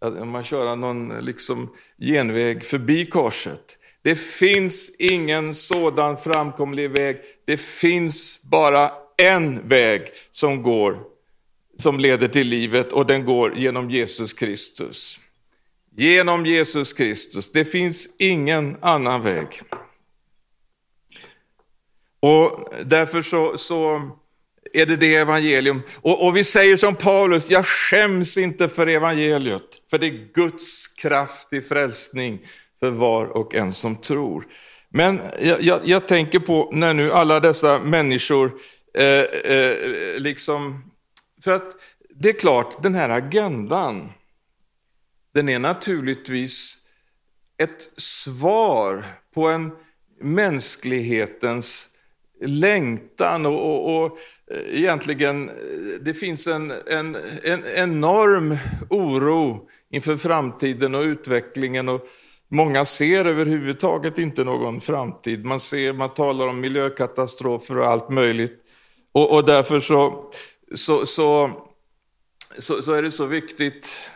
Om 0.00 0.30
man 0.30 0.42
kör 0.42 0.76
någon 0.76 1.08
liksom 1.08 1.70
genväg 1.98 2.64
förbi 2.64 3.06
korset. 3.06 3.78
Det 4.02 4.16
finns 4.16 4.96
ingen 4.98 5.54
sådan 5.54 6.16
framkomlig 6.16 6.90
väg. 6.90 7.16
Det 7.44 7.60
finns 7.60 8.42
bara 8.42 8.90
en 9.16 9.68
väg 9.68 10.02
som 10.32 10.62
går 10.62 11.13
som 11.78 12.00
leder 12.00 12.28
till 12.28 12.46
livet 12.46 12.92
och 12.92 13.06
den 13.06 13.24
går 13.24 13.56
genom 13.56 13.90
Jesus 13.90 14.32
Kristus. 14.32 15.20
Genom 15.96 16.46
Jesus 16.46 16.92
Kristus. 16.92 17.52
Det 17.52 17.64
finns 17.64 18.08
ingen 18.18 18.76
annan 18.80 19.22
väg. 19.22 19.62
Och 22.20 22.68
därför 22.84 23.22
så, 23.22 23.58
så 23.58 24.10
är 24.72 24.86
det 24.86 24.96
det 24.96 25.14
evangelium. 25.14 25.82
Och, 26.00 26.26
och, 26.26 26.36
vi 26.36 26.44
säger 26.44 26.76
som 26.76 26.96
Paulus, 26.96 27.50
jag 27.50 27.66
skäms 27.66 28.36
inte 28.36 28.68
för 28.68 28.86
evangeliet, 28.86 29.62
för 29.90 29.98
det 29.98 30.06
är 30.06 30.32
Guds 30.34 30.88
kraft 30.88 31.52
i 31.52 31.60
frälsning 31.60 32.46
för 32.80 32.90
var 32.90 33.26
och 33.26 33.54
en 33.54 33.72
som 33.72 33.96
tror. 33.96 34.46
Men 34.88 35.20
jag, 35.40 35.62
jag, 35.62 35.80
jag 35.84 36.08
tänker 36.08 36.38
på 36.38 36.70
när 36.72 36.94
nu 36.94 37.12
alla 37.12 37.40
dessa 37.40 37.78
människor 37.78 38.52
eh, 38.98 39.52
eh, 39.54 39.74
liksom 40.18 40.90
för 41.44 41.52
att 41.52 41.76
det 42.14 42.28
är 42.28 42.38
klart, 42.38 42.82
den 42.82 42.94
här 42.94 43.08
agendan, 43.08 44.12
den 45.32 45.48
är 45.48 45.58
naturligtvis 45.58 46.76
ett 47.58 47.90
svar 47.96 49.04
på 49.34 49.48
en 49.48 49.72
mänsklighetens 50.20 51.90
längtan 52.40 53.46
och, 53.46 53.70
och, 53.70 54.04
och 54.04 54.18
eh, 54.50 54.80
egentligen 54.80 55.48
eh, 55.48 55.54
det 56.00 56.14
finns 56.14 56.46
en, 56.46 56.70
en, 56.70 57.16
en 57.42 57.64
enorm 57.76 58.58
oro 58.90 59.68
inför 59.90 60.16
framtiden 60.16 60.94
och 60.94 61.02
utvecklingen. 61.02 61.88
Och 61.88 62.08
många 62.48 62.84
ser 62.84 63.24
överhuvudtaget 63.24 64.18
inte 64.18 64.44
någon 64.44 64.80
framtid. 64.80 65.44
Man, 65.44 65.60
ser, 65.60 65.92
man 65.92 66.14
talar 66.14 66.48
om 66.48 66.60
miljökatastrofer 66.60 67.78
och 67.78 67.86
allt 67.86 68.10
möjligt. 68.10 68.60
Och, 69.12 69.34
och 69.34 69.44
därför 69.44 69.80
så 69.80 70.30
så, 70.74 71.06
så, 71.06 71.50
så, 72.58 72.82
så 72.82 72.92
är 72.92 73.02
det 73.02 73.10
så 73.10 73.26
viktigt 73.26 74.10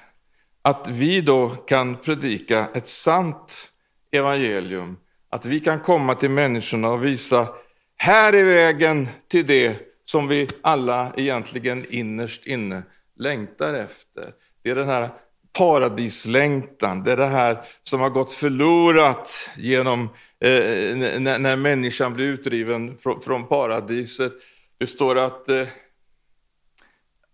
att 0.63 0.89
vi 0.89 1.21
då 1.21 1.49
kan 1.49 1.97
predika 1.97 2.69
ett 2.75 2.89
sant 2.89 3.73
evangelium. 4.13 4.97
Att 5.31 5.47
vi 5.47 5.61
kan 5.61 5.81
komma 5.81 6.15
till 6.15 6.31
människorna 6.31 6.89
och 6.89 7.05
visa, 7.05 7.49
här 7.97 8.33
är 8.33 8.45
vägen 8.45 9.09
till 9.29 9.47
det 9.47 9.77
som 10.05 10.29
vi 10.29 10.49
alla 10.63 11.13
egentligen 11.17 11.85
innerst 11.89 12.47
inne 12.47 12.83
längtar 13.17 13.75
efter. 13.75 14.33
Det 14.63 14.71
är 14.71 14.75
den 14.75 14.89
här 14.89 15.11
paradislängtan, 15.59 17.03
det 17.03 17.13
är 17.13 17.17
det 17.17 17.27
här 17.27 17.59
som 17.83 18.01
har 18.01 18.11
gått 18.11 18.33
förlorat 18.33 19.51
genom 19.57 20.03
eh, 20.41 20.97
när, 20.97 21.39
när 21.39 21.57
människan 21.57 22.15
blir 22.15 22.27
utdriven 22.27 22.99
från, 22.99 23.21
från 23.21 23.49
paradiset. 23.49 24.33
Det 24.79 24.87
står 24.87 25.19
att 25.19 25.49
eh, 25.49 25.67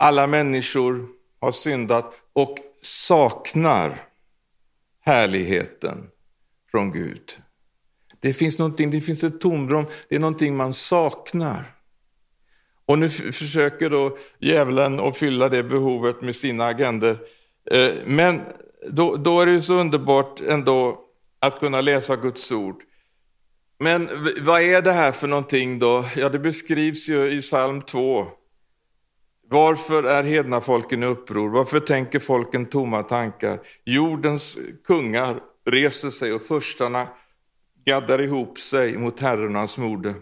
alla 0.05 0.27
människor 0.27 1.07
har 1.41 1.53
syndat 1.53 2.15
och 2.33 2.59
saknar 2.83 4.03
härligheten 5.01 6.07
från 6.71 6.93
Gud. 6.93 7.39
Det 8.21 8.35
finns, 8.35 8.59
någonting, 8.59 8.91
det 8.91 9.01
finns 9.01 9.25
ett 9.25 9.41
tomrum, 9.41 9.85
det 10.09 10.15
är 10.15 10.19
någonting 10.19 10.57
man 10.57 10.73
saknar. 10.73 11.75
Och 12.87 12.99
nu 12.99 13.11
försöker 13.11 13.91
då 13.91 14.17
djävulen 14.39 15.01
att 15.01 15.17
fylla 15.17 15.49
det 15.49 15.63
behovet 15.63 16.23
med 16.23 16.37
sina 16.37 16.65
agender. 16.65 17.19
Eh, 17.71 17.93
men 18.07 18.41
då, 18.89 19.17
då 19.17 19.41
är 19.41 19.47
det 19.47 19.63
så 19.63 19.75
underbart 19.75 20.41
ändå 20.41 21.01
att 21.39 21.61
kunna 21.61 21.81
läsa 21.81 22.17
Guds 22.17 22.53
ord. 22.53 22.83
Men 23.79 24.09
vad 24.41 24.63
är 24.63 24.83
det 24.83 24.93
här 24.93 25.13
för 25.13 25.29
någonting 25.29 25.79
då? 25.79 26.05
Ja, 26.17 26.29
det 26.29 26.39
beskrivs 26.39 27.09
ju 27.09 27.31
i 27.31 27.41
psalm 27.41 27.83
2. 27.83 28.27
Varför 29.55 30.03
är 30.03 30.23
hedna 30.23 30.61
folken 30.61 31.03
i 31.03 31.07
uppror? 31.07 31.51
Varför 31.51 31.81
tänker 31.81 32.19
folken 32.19 32.67
tomma 32.67 33.03
tankar? 33.03 33.61
Jordens 33.85 34.59
kungar 34.85 35.41
reser 35.65 36.11
sig 36.11 36.33
och 36.33 36.43
förstarna 36.43 37.09
gaddar 37.87 38.23
ihop 38.23 38.61
sig 38.61 38.99
mot 38.99 39.21
Herren 39.21 39.55
och 39.55 39.59
hans 39.59 39.79
mode. 39.79 40.15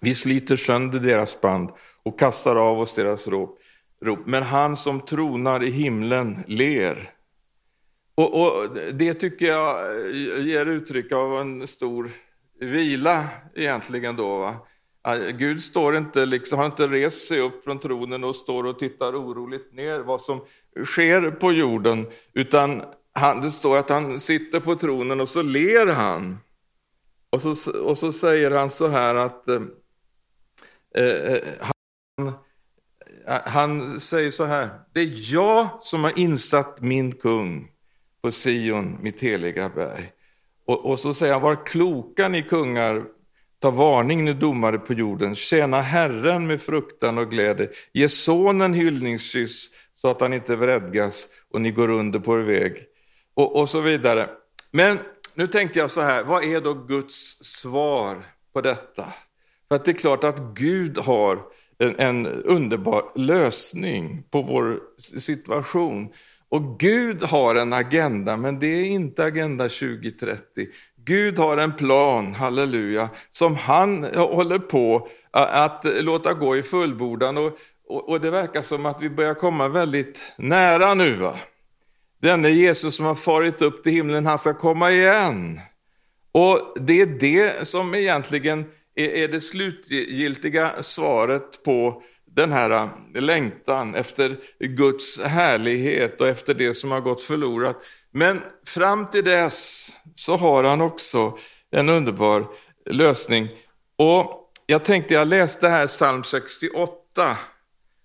Vi 0.00 0.14
sliter 0.14 0.56
sönder 0.56 0.98
deras 0.98 1.40
band 1.40 1.70
och 2.02 2.18
kastar 2.18 2.56
av 2.56 2.80
oss 2.80 2.94
deras 2.94 3.28
rop. 3.28 3.58
Men 4.26 4.42
han 4.42 4.76
som 4.76 5.00
tronar 5.00 5.62
i 5.62 5.70
himlen 5.70 6.44
ler. 6.46 7.10
Och, 8.14 8.40
och 8.42 8.76
Det 8.92 9.14
tycker 9.14 9.46
jag 9.46 9.78
ger 10.40 10.66
uttryck 10.66 11.12
av 11.12 11.40
en 11.40 11.68
stor 11.68 12.10
vila 12.60 13.28
egentligen 13.54 14.16
då. 14.16 14.38
Va? 14.38 14.56
Gud 15.32 15.62
står 15.62 15.96
inte, 15.96 16.26
liksom, 16.26 16.58
har 16.58 16.66
inte 16.66 16.86
rest 16.86 17.26
sig 17.26 17.40
upp 17.40 17.64
från 17.64 17.78
tronen 17.78 18.24
och 18.24 18.36
står 18.36 18.64
och 18.64 18.78
tittar 18.78 19.12
oroligt 19.12 19.72
ner 19.72 20.00
vad 20.00 20.22
som 20.22 20.44
sker 20.84 21.30
på 21.30 21.52
jorden, 21.52 22.06
utan 22.32 22.82
han, 23.12 23.40
det 23.40 23.50
står 23.50 23.78
att 23.78 23.90
han 23.90 24.20
sitter 24.20 24.60
på 24.60 24.74
tronen 24.74 25.20
och 25.20 25.28
så 25.28 25.42
ler 25.42 25.86
han. 25.86 26.38
Och 27.30 27.42
så, 27.42 27.80
och 27.80 27.98
så 27.98 28.12
säger 28.12 28.50
han 28.50 28.70
så 28.70 28.88
här 28.88 29.14
att 29.14 29.48
eh, 29.48 29.62
eh 30.94 31.42
han, 31.60 32.32
han 33.44 34.00
säger 34.00 34.30
så 34.30 34.44
här, 34.44 34.70
det 34.92 35.00
är 35.00 35.32
jag 35.34 35.68
som 35.80 36.04
har 36.04 36.18
insatt 36.18 36.80
min 36.80 37.12
kung 37.12 37.70
på 38.22 38.30
Sion, 38.30 38.98
mitt 39.02 39.20
heliga 39.20 39.68
berg. 39.68 40.12
Och, 40.64 40.86
och 40.86 41.00
så 41.00 41.14
säger 41.14 41.32
han, 41.32 41.42
var 41.42 41.66
kloka 41.66 42.28
ni 42.28 42.42
kungar, 42.42 43.04
ta 43.60 43.70
varning 43.70 44.24
nu 44.24 44.34
domare 44.34 44.78
på 44.78 44.92
jorden, 44.92 45.36
tjäna 45.36 45.80
Herren 45.80 46.46
med 46.46 46.62
fruktan 46.62 47.18
och 47.18 47.30
glädje, 47.30 47.68
ge 47.92 48.08
sonen 48.08 48.74
hyllningskyss 48.74 49.70
så 49.94 50.08
att 50.08 50.20
han 50.20 50.32
inte 50.32 50.56
vredgas 50.56 51.28
och 51.50 51.60
ni 51.60 51.70
går 51.70 51.90
under 51.90 52.18
på 52.18 52.38
er 52.38 52.42
väg. 52.42 52.76
Och, 53.34 53.60
och 53.60 53.70
så 53.70 53.80
vidare. 53.80 54.30
Men 54.70 54.98
nu 55.34 55.46
tänkte 55.46 55.78
jag 55.78 55.90
så 55.90 56.00
här, 56.00 56.24
vad 56.24 56.44
är 56.44 56.60
då 56.60 56.74
Guds 56.74 57.44
svar 57.44 58.24
på 58.52 58.60
detta? 58.60 59.04
För 59.68 59.76
att 59.76 59.84
det 59.84 59.90
är 59.90 59.94
klart 59.94 60.24
att 60.24 60.38
Gud 60.54 60.98
har 60.98 61.38
en, 61.78 61.94
en 61.98 62.26
underbar 62.26 63.12
lösning 63.14 64.22
på 64.30 64.42
vår 64.42 64.80
situation. 65.18 66.08
Och 66.48 66.80
Gud 66.80 67.22
har 67.22 67.54
en 67.54 67.72
agenda, 67.72 68.36
men 68.36 68.58
det 68.58 68.66
är 68.66 68.84
inte 68.84 69.24
Agenda 69.24 69.64
2030. 69.64 70.68
Gud 71.10 71.38
har 71.38 71.56
en 71.56 71.72
plan, 71.72 72.34
halleluja, 72.34 73.08
som 73.30 73.56
han 73.56 74.04
håller 74.14 74.58
på 74.58 75.08
att 75.30 75.84
låta 76.00 76.34
gå 76.34 76.56
i 76.56 76.62
fullbordan. 76.62 77.38
Och, 77.38 77.58
och, 77.88 78.08
och 78.08 78.20
det 78.20 78.30
verkar 78.30 78.62
som 78.62 78.86
att 78.86 79.02
vi 79.02 79.10
börjar 79.10 79.34
komma 79.34 79.68
väldigt 79.68 80.34
nära 80.38 80.94
nu. 80.94 81.16
Va? 81.16 81.36
Denne 82.22 82.50
Jesus 82.50 82.96
som 82.96 83.06
har 83.06 83.14
farit 83.14 83.62
upp 83.62 83.82
till 83.82 83.92
himlen, 83.92 84.26
han 84.26 84.38
ska 84.38 84.54
komma 84.54 84.90
igen. 84.90 85.60
Och 86.32 86.58
det 86.80 87.00
är 87.00 87.06
det 87.06 87.68
som 87.68 87.94
egentligen 87.94 88.64
är 88.94 89.28
det 89.28 89.40
slutgiltiga 89.40 90.70
svaret 90.80 91.62
på 91.64 92.02
den 92.26 92.52
här 92.52 92.88
längtan 93.14 93.94
efter 93.94 94.36
Guds 94.58 95.20
härlighet 95.20 96.20
och 96.20 96.28
efter 96.28 96.54
det 96.54 96.74
som 96.74 96.90
har 96.90 97.00
gått 97.00 97.22
förlorat. 97.22 97.76
Men 98.12 98.42
fram 98.66 99.10
till 99.10 99.24
dess 99.24 99.90
så 100.14 100.36
har 100.36 100.64
han 100.64 100.80
också 100.80 101.38
en 101.70 101.88
underbar 101.88 102.46
lösning. 102.86 103.48
Och 103.96 104.52
jag 104.66 104.84
tänkte, 104.84 105.14
jag 105.14 105.28
läste 105.28 105.68
här 105.68 105.86
psalm 105.86 106.24
68 106.24 107.36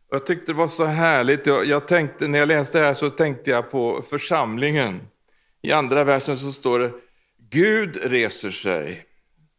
och 0.10 0.16
jag 0.16 0.26
tyckte 0.26 0.52
det 0.52 0.58
var 0.58 0.68
så 0.68 0.86
härligt. 0.86 1.48
Jag, 1.48 1.66
jag 1.66 1.88
tänkte, 1.88 2.28
när 2.28 2.40
jag 2.40 2.48
läste 2.48 2.80
här 2.80 2.94
så 2.94 3.10
tänkte 3.10 3.52
jag 3.52 3.72
på 3.72 4.04
församlingen. 4.10 5.02
I 5.62 5.72
andra 5.72 6.04
versen 6.04 6.38
så 6.38 6.52
står 6.52 6.80
det, 6.80 6.92
Gud 7.50 7.98
reser 8.04 8.52
sig, 8.52 9.06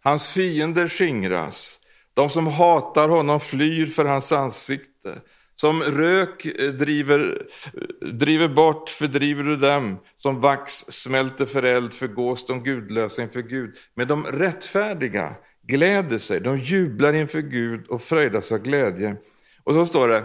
hans 0.05 0.33
fiender 0.33 0.89
skingras, 0.89 1.81
de 2.15 2.31
som 2.31 2.47
hatar 2.47 3.09
honom 3.09 3.41
flyr 3.41 3.87
för 3.87 4.05
hans 4.05 4.33
ansikte. 4.33 5.21
Som 5.57 5.83
rök 5.83 6.47
eh, 6.47 6.73
driver, 6.73 7.47
eh, 7.75 8.09
driver 8.09 8.49
bort 8.49 8.89
fördriver 8.89 9.43
du 9.43 9.57
dem, 9.57 9.99
som 10.17 10.41
vax 10.41 10.73
smälter 10.73 11.47
för 11.47 11.63
eld 11.63 11.93
förgås 11.93 12.47
de 12.47 12.65
gudlösa 12.65 13.23
inför 13.23 13.43
Gud. 13.43 13.75
Men 13.95 14.09
de 14.09 14.25
rättfärdiga 14.25 15.35
gläder 15.67 16.19
sig, 16.19 16.41
de 16.41 16.59
jublar 16.59 17.13
inför 17.13 17.41
Gud 17.41 17.87
och 17.87 18.03
fröjdas 18.03 18.53
av 18.53 18.59
glädje. 18.59 19.17
Och 19.65 19.75
så 19.75 19.87
står 19.87 20.09
det, 20.09 20.25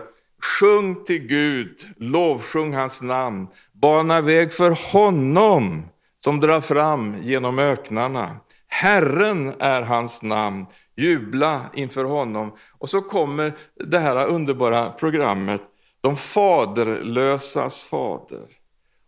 sjung 0.60 1.04
till 1.06 1.28
Gud, 1.28 1.76
lovsjung 1.98 2.74
hans 2.74 3.02
namn, 3.02 3.48
bana 3.74 4.22
väg 4.22 4.54
för 4.54 4.94
honom 4.94 5.86
som 6.24 6.40
drar 6.40 6.62
fram 6.62 7.24
genom 7.24 7.60
öknarna. 7.60 8.38
Herren 8.68 9.54
är 9.60 9.82
hans 9.82 10.22
namn, 10.22 10.66
jubla 10.96 11.66
inför 11.74 12.04
honom. 12.04 12.58
Och 12.78 12.90
så 12.90 13.02
kommer 13.02 13.54
det 13.76 14.00
här 14.00 14.28
underbara 14.28 14.92
programmet, 14.92 15.62
De 16.02 16.18
faderlösas 16.18 17.84
fader. 17.84 18.48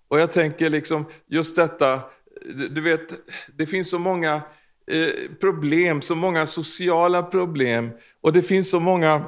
Och 0.07 0.19
jag 0.19 0.31
tänker 0.31 0.69
liksom 0.69 1.05
just 1.27 1.55
detta, 1.55 1.99
du 2.69 2.81
vet, 2.81 3.13
det 3.57 3.65
finns 3.65 3.89
så 3.89 3.99
många 3.99 4.33
eh, 4.91 5.31
problem, 5.39 6.01
så 6.01 6.15
många 6.15 6.47
sociala 6.47 7.23
problem 7.23 7.91
och 8.21 8.33
det 8.33 8.41
finns 8.41 8.69
så 8.69 8.79
många 8.79 9.23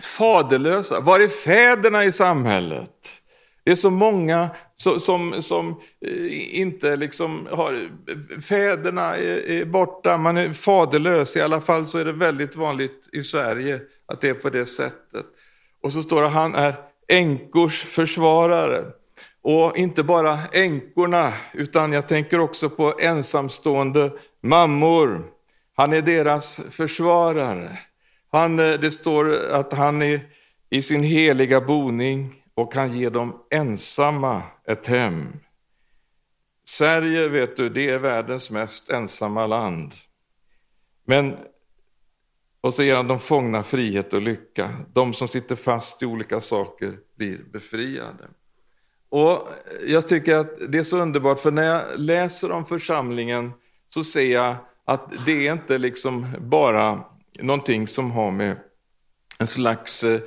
faderlösa. 0.00 1.00
Var 1.00 1.20
är 1.20 1.28
fäderna 1.28 2.04
i 2.04 2.12
samhället? 2.12 3.19
Det 3.64 3.70
är 3.70 3.76
så 3.76 3.90
många 3.90 4.50
som, 4.76 5.00
som, 5.00 5.42
som 5.42 5.80
inte 6.52 6.96
liksom 6.96 7.48
har, 7.50 7.90
fäderna 8.40 9.16
är, 9.16 9.50
är, 9.50 9.64
borta, 9.64 10.16
man 10.16 10.36
är 10.36 10.52
faderlös. 10.52 11.36
I 11.36 11.40
alla 11.40 11.60
fall 11.60 11.86
så 11.86 11.98
är 11.98 12.04
det 12.04 12.12
väldigt 12.12 12.56
vanligt 12.56 13.08
i 13.12 13.22
Sverige 13.22 13.80
att 14.06 14.20
det 14.20 14.28
är 14.28 14.34
på 14.34 14.50
det 14.50 14.66
sättet. 14.66 15.26
Och 15.82 15.92
så 15.92 16.02
står 16.02 16.22
det 16.22 16.28
han 16.28 16.54
är 16.54 16.74
änkors 17.08 17.84
försvarare. 17.84 18.84
Och 19.42 19.76
inte 19.76 20.02
bara 20.02 20.38
änkorna, 20.52 21.32
utan 21.54 21.92
jag 21.92 22.08
tänker 22.08 22.40
också 22.40 22.70
på 22.70 22.94
ensamstående 23.00 24.12
mammor. 24.42 25.24
Han 25.76 25.92
är 25.92 26.02
deras 26.02 26.60
försvarare. 26.70 27.68
Han, 28.32 28.58
eh, 28.58 28.80
det 28.80 28.90
står 28.90 29.50
att 29.50 29.72
han 29.72 30.02
är 30.02 30.20
i 30.70 30.82
sin 30.82 31.02
heliga 31.02 31.60
boning 31.60 32.39
och 32.60 32.72
kan 32.72 32.98
ge 32.98 33.08
dem 33.08 33.42
ensamma 33.50 34.42
ett 34.66 34.86
hem. 34.86 35.32
Sverige, 36.64 37.28
vet 37.28 37.56
du, 37.56 37.68
det 37.68 37.90
är 37.90 37.98
världens 37.98 38.50
mest 38.50 38.90
ensamma 38.90 39.46
land. 39.46 39.92
Men, 41.04 41.36
och 42.60 42.74
så 42.74 42.82
ger 42.82 42.96
han 42.96 43.08
de 43.08 43.20
fångna 43.20 43.62
frihet 43.62 44.14
och 44.14 44.22
lycka. 44.22 44.76
De 44.92 45.14
som 45.14 45.28
sitter 45.28 45.56
fast 45.56 46.02
i 46.02 46.06
olika 46.06 46.40
saker 46.40 46.96
blir 47.16 47.38
befriade. 47.52 48.28
Och 49.08 49.48
jag 49.86 50.08
tycker 50.08 50.36
att 50.36 50.72
det 50.72 50.78
är 50.78 50.84
så 50.84 50.98
underbart, 50.98 51.40
för 51.40 51.50
när 51.50 51.64
jag 51.64 51.82
läser 51.96 52.52
om 52.52 52.66
församlingen 52.66 53.52
så 53.88 54.04
ser 54.04 54.32
jag 54.32 54.56
att 54.84 55.26
det 55.26 55.46
är 55.46 55.52
inte 55.52 55.78
liksom 55.78 56.26
bara 56.40 57.04
någonting 57.38 57.88
som 57.88 58.10
har 58.10 58.30
med 58.30 58.56
en 59.38 59.46
slags 59.46 60.04
eh, 60.04 60.20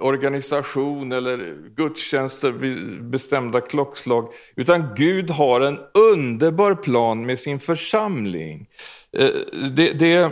organisation 0.00 1.12
eller 1.12 1.56
gudstjänster 1.76 2.50
vid 2.50 3.04
bestämda 3.04 3.60
klockslag, 3.60 4.32
utan 4.56 4.94
Gud 4.96 5.30
har 5.30 5.60
en 5.60 5.78
underbar 5.94 6.74
plan 6.74 7.26
med 7.26 7.38
sin 7.38 7.60
församling. 7.60 8.68
Eh, 9.12 9.30
det, 9.76 9.98
det, 9.98 10.14
eh, 10.14 10.30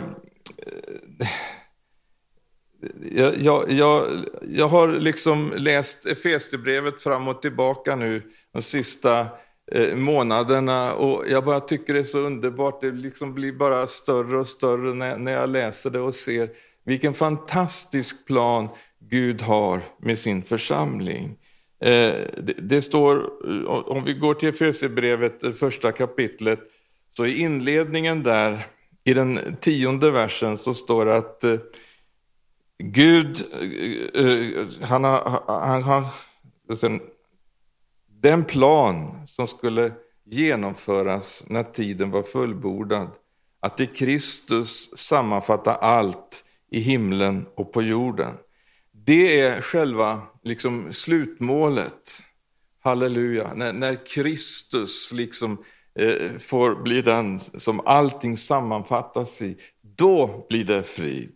jag, 3.37 3.71
jag, 3.71 4.07
jag 4.41 4.67
har 4.67 4.87
liksom 4.87 5.53
läst 5.57 6.05
Efesierbrevet 6.05 7.01
fram 7.01 7.27
och 7.27 7.41
tillbaka 7.41 7.95
nu 7.95 8.23
de 8.53 8.61
sista 8.61 9.27
eh, 9.71 9.95
månaderna 9.95 10.93
och 10.93 11.23
jag 11.27 11.45
bara 11.45 11.59
tycker 11.59 11.93
det 11.93 11.99
är 11.99 12.03
så 12.03 12.19
underbart. 12.19 12.81
Det 12.81 12.91
liksom 12.91 13.33
blir 13.33 13.51
bara 13.51 13.87
större 13.87 14.37
och 14.37 14.47
större 14.47 14.93
när, 14.93 15.17
när 15.17 15.31
jag 15.31 15.49
läser 15.49 15.89
det 15.89 15.99
och 15.99 16.15
ser 16.15 16.49
vilken 16.85 17.13
fantastisk 17.13 18.27
plan 18.27 18.69
Gud 19.09 19.41
har 19.41 19.81
med 19.99 20.19
sin 20.19 20.43
församling. 20.43 21.37
Eh, 21.81 22.13
det 22.57 22.81
står, 22.81 23.15
eh, 23.49 23.65
om 23.67 24.03
vi 24.03 24.13
går 24.13 24.33
till 24.33 24.49
Efesierbrevet, 24.49 25.59
första 25.59 25.91
kapitlet, 25.91 26.59
så 27.11 27.25
i 27.25 27.41
inledningen 27.41 28.23
där, 28.23 28.65
i 29.03 29.13
den 29.13 29.55
tionde 29.59 30.11
versen, 30.11 30.57
så 30.57 30.73
står 30.73 31.05
det 31.05 31.15
att 31.15 31.43
eh, 31.43 31.57
Gud, 32.79 33.43
han 34.81 35.03
har, 35.03 35.43
han 35.47 35.83
har 35.83 36.05
den 38.21 38.45
plan 38.45 39.27
som 39.27 39.47
skulle 39.47 39.91
genomföras 40.25 41.43
när 41.47 41.63
tiden 41.63 42.11
var 42.11 42.23
fullbordad, 42.23 43.09
att 43.59 43.79
i 43.79 43.87
Kristus 43.87 44.97
sammanfatta 44.97 45.75
allt 45.75 46.43
i 46.71 46.79
himlen 46.79 47.45
och 47.55 47.73
på 47.73 47.81
jorden. 47.81 48.33
Det 49.07 49.39
är 49.39 49.61
själva 49.61 50.21
liksom, 50.43 50.93
slutmålet. 50.93 52.23
Halleluja. 52.83 53.53
När, 53.55 53.73
när 53.73 54.05
Kristus 54.05 55.11
liksom, 55.11 55.63
eh, 55.99 56.37
får 56.39 56.75
bli 56.75 57.01
den 57.01 57.39
som 57.39 57.81
allting 57.85 58.37
sammanfattas 58.37 59.41
i, 59.41 59.57
då 59.81 60.45
blir 60.49 60.63
det 60.63 60.83
frid. 60.83 61.35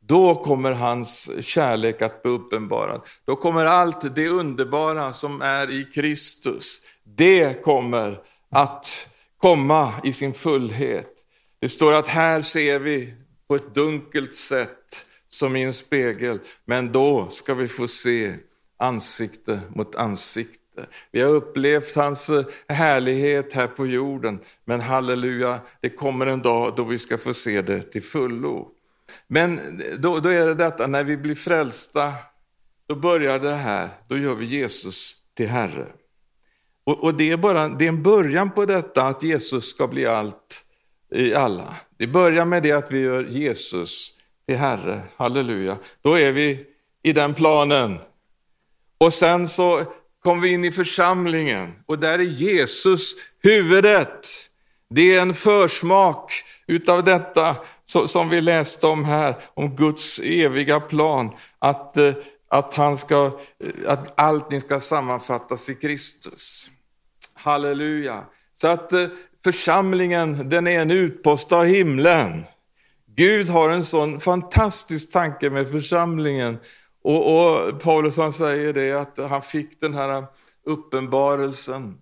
Då 0.00 0.34
kommer 0.34 0.72
hans 0.72 1.30
kärlek 1.44 2.02
att 2.02 2.22
bli 2.22 2.32
uppenbarad. 2.32 3.00
Då 3.24 3.36
kommer 3.36 3.64
allt 3.66 4.14
det 4.14 4.28
underbara 4.28 5.12
som 5.12 5.42
är 5.42 5.70
i 5.70 5.84
Kristus, 5.84 6.80
det 7.04 7.62
kommer 7.64 8.20
att 8.50 9.08
komma 9.36 9.94
i 10.04 10.12
sin 10.12 10.34
fullhet. 10.34 11.12
Det 11.60 11.68
står 11.68 11.92
att 11.92 12.08
här 12.08 12.42
ser 12.42 12.78
vi 12.78 13.14
på 13.48 13.54
ett 13.54 13.74
dunkelt 13.74 14.36
sätt 14.36 15.06
som 15.36 15.56
i 15.56 15.62
en 15.62 15.74
spegel. 15.74 16.38
Men 16.64 16.92
då 16.92 17.28
ska 17.30 17.54
vi 17.54 17.68
få 17.68 17.88
se 17.88 18.34
ansikte 18.78 19.60
mot 19.74 19.96
ansikte. 19.96 20.86
Vi 21.10 21.20
har 21.20 21.30
upplevt 21.30 21.94
hans 21.94 22.28
eh, 22.28 22.44
härlighet 22.68 23.52
här 23.52 23.66
på 23.66 23.86
jorden, 23.86 24.38
men 24.64 24.80
halleluja, 24.80 25.60
det 25.80 25.90
kommer 25.90 26.26
en 26.26 26.42
dag 26.42 26.72
då 26.76 26.84
vi 26.84 26.98
ska 26.98 27.18
få 27.18 27.34
se 27.34 27.62
det 27.62 27.82
till 27.82 28.02
fullo. 28.02 28.68
Men 29.26 29.58
eh, 29.58 29.98
då, 29.98 30.18
då 30.18 30.28
är 30.28 30.46
det 30.46 30.54
detta, 30.54 30.86
när 30.86 31.04
vi 31.04 31.16
blir 31.16 31.34
frälsta, 31.34 32.12
då 32.88 32.94
börjar 32.94 33.38
det 33.38 33.54
här, 33.54 33.88
då 34.08 34.18
gör 34.18 34.34
vi 34.34 34.44
Jesus 34.44 35.16
till 35.34 35.48
Herre. 35.48 35.86
Och, 36.84 37.04
och, 37.04 37.14
det, 37.14 37.30
är 37.30 37.36
bara, 37.36 37.68
det 37.68 37.84
är 37.84 37.88
en 37.88 38.02
början 38.02 38.50
på 38.50 38.64
detta 38.64 39.02
att 39.02 39.22
Jesus 39.22 39.70
ska 39.70 39.86
bli 39.86 40.06
allt 40.06 40.64
i 41.14 41.34
alla. 41.34 41.76
Det 41.96 42.06
börjar 42.06 42.44
med 42.44 42.62
det 42.62 42.72
att 42.72 42.90
vi 42.90 43.00
gör 43.00 43.24
Jesus 43.24 44.15
till 44.46 44.56
Herre, 44.56 45.02
halleluja. 45.16 45.76
Då 46.02 46.18
är 46.18 46.32
vi 46.32 46.66
i 47.02 47.12
den 47.12 47.34
planen. 47.34 47.98
Och 48.98 49.14
sen 49.14 49.48
så 49.48 49.82
kommer 50.22 50.42
vi 50.42 50.52
in 50.52 50.64
i 50.64 50.72
församlingen 50.72 51.72
och 51.86 51.98
där 51.98 52.18
är 52.18 52.22
Jesus 52.22 53.14
huvudet. 53.42 54.28
Det 54.90 55.16
är 55.16 55.22
en 55.22 55.34
försmak 55.34 56.32
utav 56.66 57.04
detta 57.04 57.56
som 58.06 58.28
vi 58.28 58.40
läste 58.40 58.86
om 58.86 59.04
här, 59.04 59.36
om 59.54 59.76
Guds 59.76 60.18
eviga 60.18 60.80
plan. 60.80 61.30
Att, 61.58 61.96
eh, 61.96 62.14
att, 62.48 62.74
han 62.74 62.98
ska, 62.98 63.40
eh, 63.64 63.92
att 63.92 64.20
allting 64.20 64.60
ska 64.60 64.80
sammanfattas 64.80 65.68
i 65.68 65.74
Kristus. 65.74 66.70
Halleluja. 67.34 68.24
Så 68.60 68.68
att 68.68 68.92
eh, 68.92 69.06
församlingen, 69.44 70.48
den 70.48 70.66
är 70.66 70.80
en 70.80 70.90
utpost 70.90 71.52
av 71.52 71.64
himlen. 71.64 72.44
Gud 73.16 73.48
har 73.48 73.68
en 73.68 73.84
sån 73.84 74.20
fantastisk 74.20 75.12
tanke 75.12 75.50
med 75.50 75.70
församlingen. 75.70 76.58
Och, 77.02 77.36
och 77.36 77.80
Paulus 77.80 78.16
han 78.16 78.32
säger 78.32 78.72
det 78.72 78.92
att 78.92 79.18
han 79.18 79.42
fick 79.42 79.80
den 79.80 79.94
här 79.94 80.26
uppenbarelsen 80.64 81.98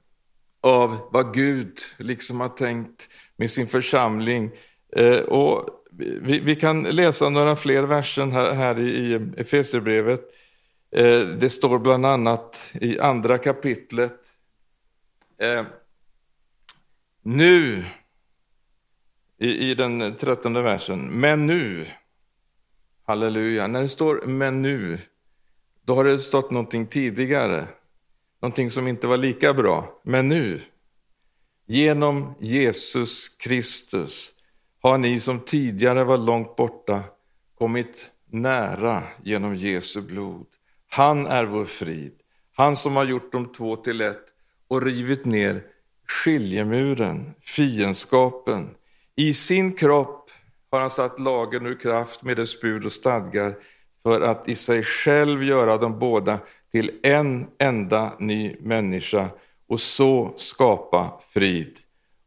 av 0.61 1.09
vad 1.13 1.35
Gud 1.35 1.79
liksom 1.99 2.41
har 2.41 2.49
tänkt 2.49 3.09
med 3.37 3.51
sin 3.51 3.67
församling. 3.67 4.51
Eh, 4.97 5.19
och 5.19 5.69
vi, 6.23 6.41
vi, 6.41 6.57
kan 6.57 6.83
läsa 6.83 7.29
några 7.29 7.57
fler 7.57 7.83
verser 7.83 8.27
här, 8.27 8.53
här 8.53 8.81
i 8.81 9.21
Efesierbrevet. 9.37 10.21
Eh, 10.97 11.21
det 11.21 11.51
står 11.51 11.79
bland 11.79 12.07
annat 12.07 12.73
i 12.81 12.99
andra 12.99 13.39
kapitlet. 13.39 14.21
Eh, 15.41 15.65
nu, 17.23 17.85
i, 19.39 19.71
i 19.71 19.75
den 19.75 20.17
trettonde 20.17 20.63
versen, 20.63 21.21
men 21.21 21.47
nu, 21.47 21.87
halleluja, 23.07 23.67
när 23.67 23.83
det 23.83 23.89
står 23.89 24.27
men 24.27 24.63
nu, 24.63 24.99
då 25.85 25.95
har 25.95 26.05
det 26.05 26.19
stått 26.19 26.51
någonting 26.51 26.87
tidigare, 26.87 27.65
någonting 28.43 28.71
som 28.71 28.89
inte 28.89 29.07
var 29.07 29.17
lika 29.17 29.55
bra, 29.55 30.01
men 30.03 30.29
nu, 30.29 30.61
genom 31.67 32.35
Jesus 32.39 33.29
Kristus 33.29 34.35
har 34.81 34.99
ni 34.99 35.21
som 35.21 35.41
tidigare 35.41 36.05
var 36.05 36.19
långt 36.19 36.57
borta 36.57 37.03
kommit 37.59 38.11
nära 38.31 39.03
genom 39.23 39.57
Jesu 39.57 40.03
blod. 40.03 40.47
Han 40.91 41.27
är 41.27 41.45
vår 41.45 41.65
frid, 41.65 42.13
han 42.53 42.77
som 42.77 42.97
har 42.97 43.05
gjort 43.05 43.33
de 43.33 43.53
två 43.53 43.77
till 43.77 44.01
ett 44.01 44.25
och 44.69 44.83
rivit 44.83 45.25
ner 45.25 45.65
skiljemuren, 46.07 47.35
fiendskapen. 47.41 48.71
I 49.17 49.35
sin 49.35 49.73
kropp 49.73 50.31
har 50.71 50.81
han 50.81 50.91
satt 50.91 51.21
lagen 51.21 51.67
ur 51.67 51.81
kraft 51.81 52.23
med 52.23 52.37
dess 52.37 52.61
bud 52.61 52.87
och 52.87 52.93
stadgar 52.93 53.57
för 54.03 54.21
att 54.21 54.49
i 54.49 54.55
sig 54.55 54.83
själv 54.83 55.45
göra 55.45 55.77
dem 55.77 55.99
båda 55.99 56.39
till 56.73 56.91
en 57.03 57.47
enda 57.59 58.13
ny 58.19 58.57
människa 58.61 59.29
och 59.69 59.81
så 59.81 60.35
skapa 60.37 61.21
frid. 61.31 61.79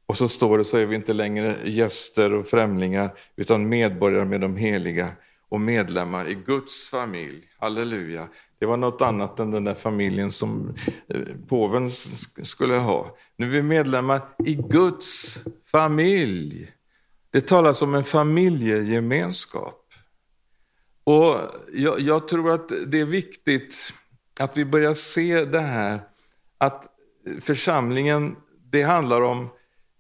Och 0.06 0.17
så 0.17 0.30
står 0.30 0.58
det 0.58 0.65
så 0.65 0.78
är 0.78 0.86
vi 0.86 0.95
inte 0.95 1.13
längre 1.13 1.56
gäster 1.63 2.34
och 2.34 2.47
främlingar 2.47 3.13
utan 3.36 3.69
medborgare 3.69 4.26
med 4.26 4.41
de 4.41 4.58
heliga 4.58 5.12
och 5.50 5.62
medlemmar 5.62 6.28
i 6.28 6.36
Guds 6.36 6.88
familj. 6.88 7.43
Halleluja. 7.60 8.28
Det 8.60 8.65
var 8.65 8.78
något 8.78 9.02
annat 9.02 9.39
än 9.39 9.52
den 9.52 9.63
där 9.63 9.73
familjen 9.73 10.32
som 10.32 10.76
eh, 11.10 11.21
påven 11.47 11.91
skulle 12.43 12.76
ha. 12.76 13.17
Nu 13.36 13.45
är 13.45 13.50
vi 13.50 13.62
medlemmar 13.62 14.21
i 14.45 14.56
Guds 14.56 15.43
familj. 15.71 16.71
Det 17.38 17.41
talas 17.41 17.82
om 17.82 17.95
en 17.95 18.04
familjegemenskap. 18.04 19.86
Och 21.04 21.36
jag, 21.73 22.00
jag 22.00 22.28
tror 22.28 22.54
att 22.54 22.71
det 22.88 23.00
är 23.00 23.06
viktigt 23.06 23.93
att 24.39 24.58
vi 24.58 24.65
börjar 24.65 24.93
se 24.93 25.45
det 25.45 25.60
här 25.60 26.02
att 26.58 26.86
församlingen, 27.41 28.36
det 28.71 28.82
handlar 28.82 29.21
om 29.21 29.50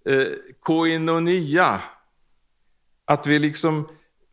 eh, 0.09 0.27
koinonia. 0.59 1.81
Att 3.05 3.27
vi 3.27 3.39
liksom 3.39 3.87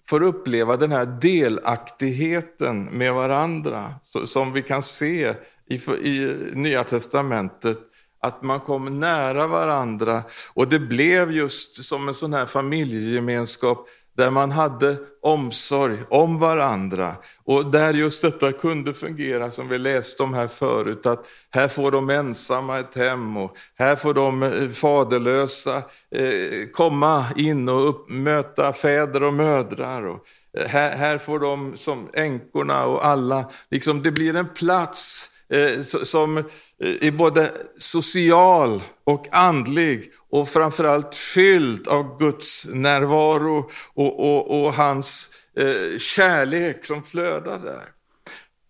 får 0.09 0.23
uppleva 0.23 0.77
den 0.77 0.93
här 0.93 1.07
delaktigheten 1.07 2.85
med 2.85 3.15
varandra 3.15 3.95
som 4.25 4.53
vi 4.53 4.63
kan 4.63 4.83
se 4.83 5.35
i, 5.67 5.75
i 5.91 6.37
Nya 6.53 6.85
Testamentet 6.85 7.79
att 8.25 8.43
man 8.43 8.61
kom 8.61 9.01
nära 9.01 9.47
varandra 9.47 10.23
och 10.55 10.69
det 10.69 10.79
blev 10.79 11.33
just 11.33 11.85
som 11.85 12.09
en 12.09 12.15
sån 12.15 12.33
här 12.33 12.47
familjegemenskap 12.47 13.89
där 14.17 14.31
man 14.31 14.51
hade 14.51 14.97
omsorg 15.23 15.99
om 16.09 16.39
varandra 16.39 17.17
och 17.45 17.71
där 17.71 17.95
just 17.95 18.23
detta 18.23 18.53
kunde 18.53 18.95
fungera 18.95 19.51
som 19.51 19.69
vi 19.69 19.79
läste 19.79 20.23
om 20.23 20.35
här 20.35 20.49
förut, 20.49 21.07
att 21.07 21.27
här 21.51 21.69
får 21.69 21.91
de 21.91 22.11
ensamma 22.11 22.79
ett 22.79 22.95
hem 22.95 23.37
och 23.37 23.57
här 23.79 23.97
får 23.97 24.15
de 24.15 24.43
eh, 24.43 24.69
faderlösa 24.69 25.77
eh, 26.11 26.69
komma 26.73 27.27
in 27.37 27.69
och 27.69 27.89
upp, 27.89 28.09
möta 28.09 28.73
fäder 28.73 29.23
och 29.23 29.35
mödrar. 29.35 30.07
Och 30.07 30.27
eh, 30.59 30.69
här, 30.69 30.97
här 30.97 31.19
får 31.19 31.39
de 31.39 31.77
som 31.77 32.09
änkorna 32.13 32.85
och 32.85 33.07
alla, 33.07 33.51
liksom, 33.71 34.03
det 34.03 34.13
blir 34.13 34.37
en 34.37 34.49
plats 34.49 35.31
Eh, 35.49 35.83
som 35.83 36.39
eh, 36.39 36.45
är 36.79 37.11
både 37.11 37.53
social 37.79 38.83
och 39.05 39.27
andlig 39.33 40.13
och 40.31 40.49
framförallt 40.49 41.15
fylld 41.15 41.89
av 41.89 42.19
Guds 42.19 42.67
närvaro 42.73 43.71
och, 43.95 44.21
och, 44.21 44.65
och 44.65 44.75
hans 44.75 45.31
eh, 45.57 45.99
kärlek 45.99 46.85
som 46.85 47.03
flödar 47.03 47.59
där. 47.59 47.85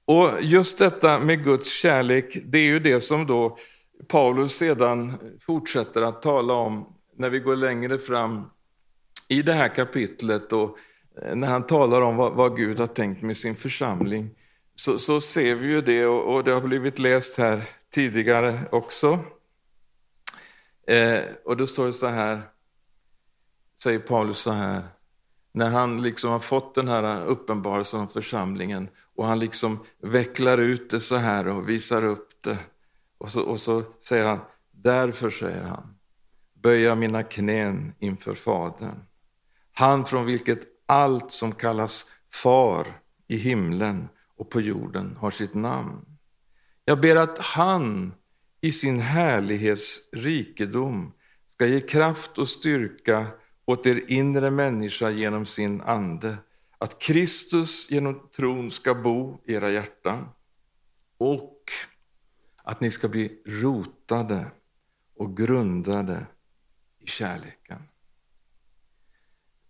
Och 0.07 0.43
just 0.43 0.79
detta 0.79 1.19
med 1.19 1.45
Guds 1.45 1.73
kärlek, 1.73 2.39
det 2.45 2.59
är 2.59 2.67
ju 2.67 2.79
det 2.79 3.01
som 3.01 3.27
då 3.27 3.57
Paulus 4.09 4.53
sedan 4.53 5.15
fortsätter 5.41 6.03
att 6.03 6.23
tala 6.23 6.55
om 6.55 6.95
när 7.17 7.31
vi 7.31 7.39
går 7.39 7.57
längre 7.57 7.99
fram 7.99 8.45
i 9.29 9.43
det 9.43 9.53
här 9.53 9.69
kapitlet 9.69 10.53
och 10.53 10.77
när 11.35 11.49
han 11.49 11.67
talar 11.67 12.03
om 12.03 12.17
vad, 12.17 12.33
vad 12.33 12.57
Gud 12.57 12.79
har 12.79 12.87
tänkt 12.87 13.23
med 13.23 13.37
sin 13.37 13.57
församling 13.57 14.31
så, 14.75 14.99
så 14.99 15.21
ser 15.21 15.55
vi 15.55 15.67
ju 15.67 15.81
det 15.81 16.07
och, 16.07 16.35
och 16.35 16.45
det 16.45 16.53
har 16.53 16.61
blivit 16.61 16.99
läst 16.99 17.39
här 17.39 17.69
tidigare 17.91 18.61
också. 18.73 19.19
Eh, 20.87 21.23
och 21.45 21.57
då 21.57 21.67
står 21.67 21.87
det 21.87 21.93
så 21.93 22.07
här, 22.07 22.43
säger 23.83 23.99
Paulus 23.99 24.39
så 24.39 24.51
här, 24.51 24.83
när 25.53 25.71
han 25.71 26.03
liksom 26.03 26.31
har 26.31 26.41
fått 26.41 26.75
den 26.75 26.89
här 26.89 27.25
uppenbarelsen 27.25 28.01
om 28.01 28.09
församlingen 28.09 28.89
och 29.15 29.27
han 29.27 29.39
liksom 29.39 29.79
vecklar 30.03 30.59
ut 30.59 30.91
det 30.91 31.01
så 31.01 31.17
här 31.17 31.49
och 31.49 31.69
visar 31.69 32.05
upp 32.05 32.29
det. 32.41 32.59
Och 33.19 33.31
så, 33.31 33.43
och 33.43 33.61
så 33.61 33.83
säger 34.01 34.27
han, 34.27 34.41
därför 34.71 35.31
säger 35.31 35.63
han, 35.63 35.97
böja 36.55 36.95
mina 36.95 37.23
knän 37.23 37.95
inför 37.99 38.35
Fadern. 38.35 39.05
Han 39.73 40.05
från 40.05 40.27
vilket 40.27 40.61
allt 40.87 41.33
som 41.33 41.53
kallas 41.53 42.11
far 42.33 42.87
i 43.29 43.37
himlen 43.37 44.09
och 44.37 44.51
på 44.51 44.61
jorden 44.61 45.17
har 45.17 45.31
sitt 45.31 45.55
namn. 45.55 46.05
Jag 46.85 47.01
ber 47.01 47.17
att 47.17 47.39
han 47.39 48.15
i 48.61 48.73
sin 48.73 49.01
härlighets 49.01 50.09
rikedom 50.13 51.13
ska 51.49 51.67
ge 51.67 51.81
kraft 51.81 52.39
och 52.39 52.49
styrka 52.49 53.27
åt 53.65 53.87
er 53.87 54.05
inre 54.09 54.51
människa 54.51 55.11
genom 55.11 55.47
sin 55.47 55.81
ande, 55.81 56.37
att 56.79 56.99
Kristus 56.99 57.91
genom 57.91 58.29
tron 58.37 58.71
ska 58.71 58.95
bo 58.95 59.41
i 59.45 59.55
era 59.55 59.71
hjärtan 59.71 60.29
och 61.19 61.61
att 62.63 62.81
ni 62.81 62.91
ska 62.91 63.09
bli 63.09 63.43
rotade 63.47 64.51
och 65.17 65.37
grundade 65.37 66.27
i 67.01 67.07
kärleken. 67.07 67.83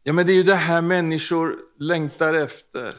Ja, 0.02 0.12
men 0.12 0.26
det 0.26 0.32
är 0.32 0.36
ju 0.36 0.42
det 0.42 0.54
här 0.54 0.82
människor 0.82 1.56
längtar 1.78 2.34
efter. 2.34 2.94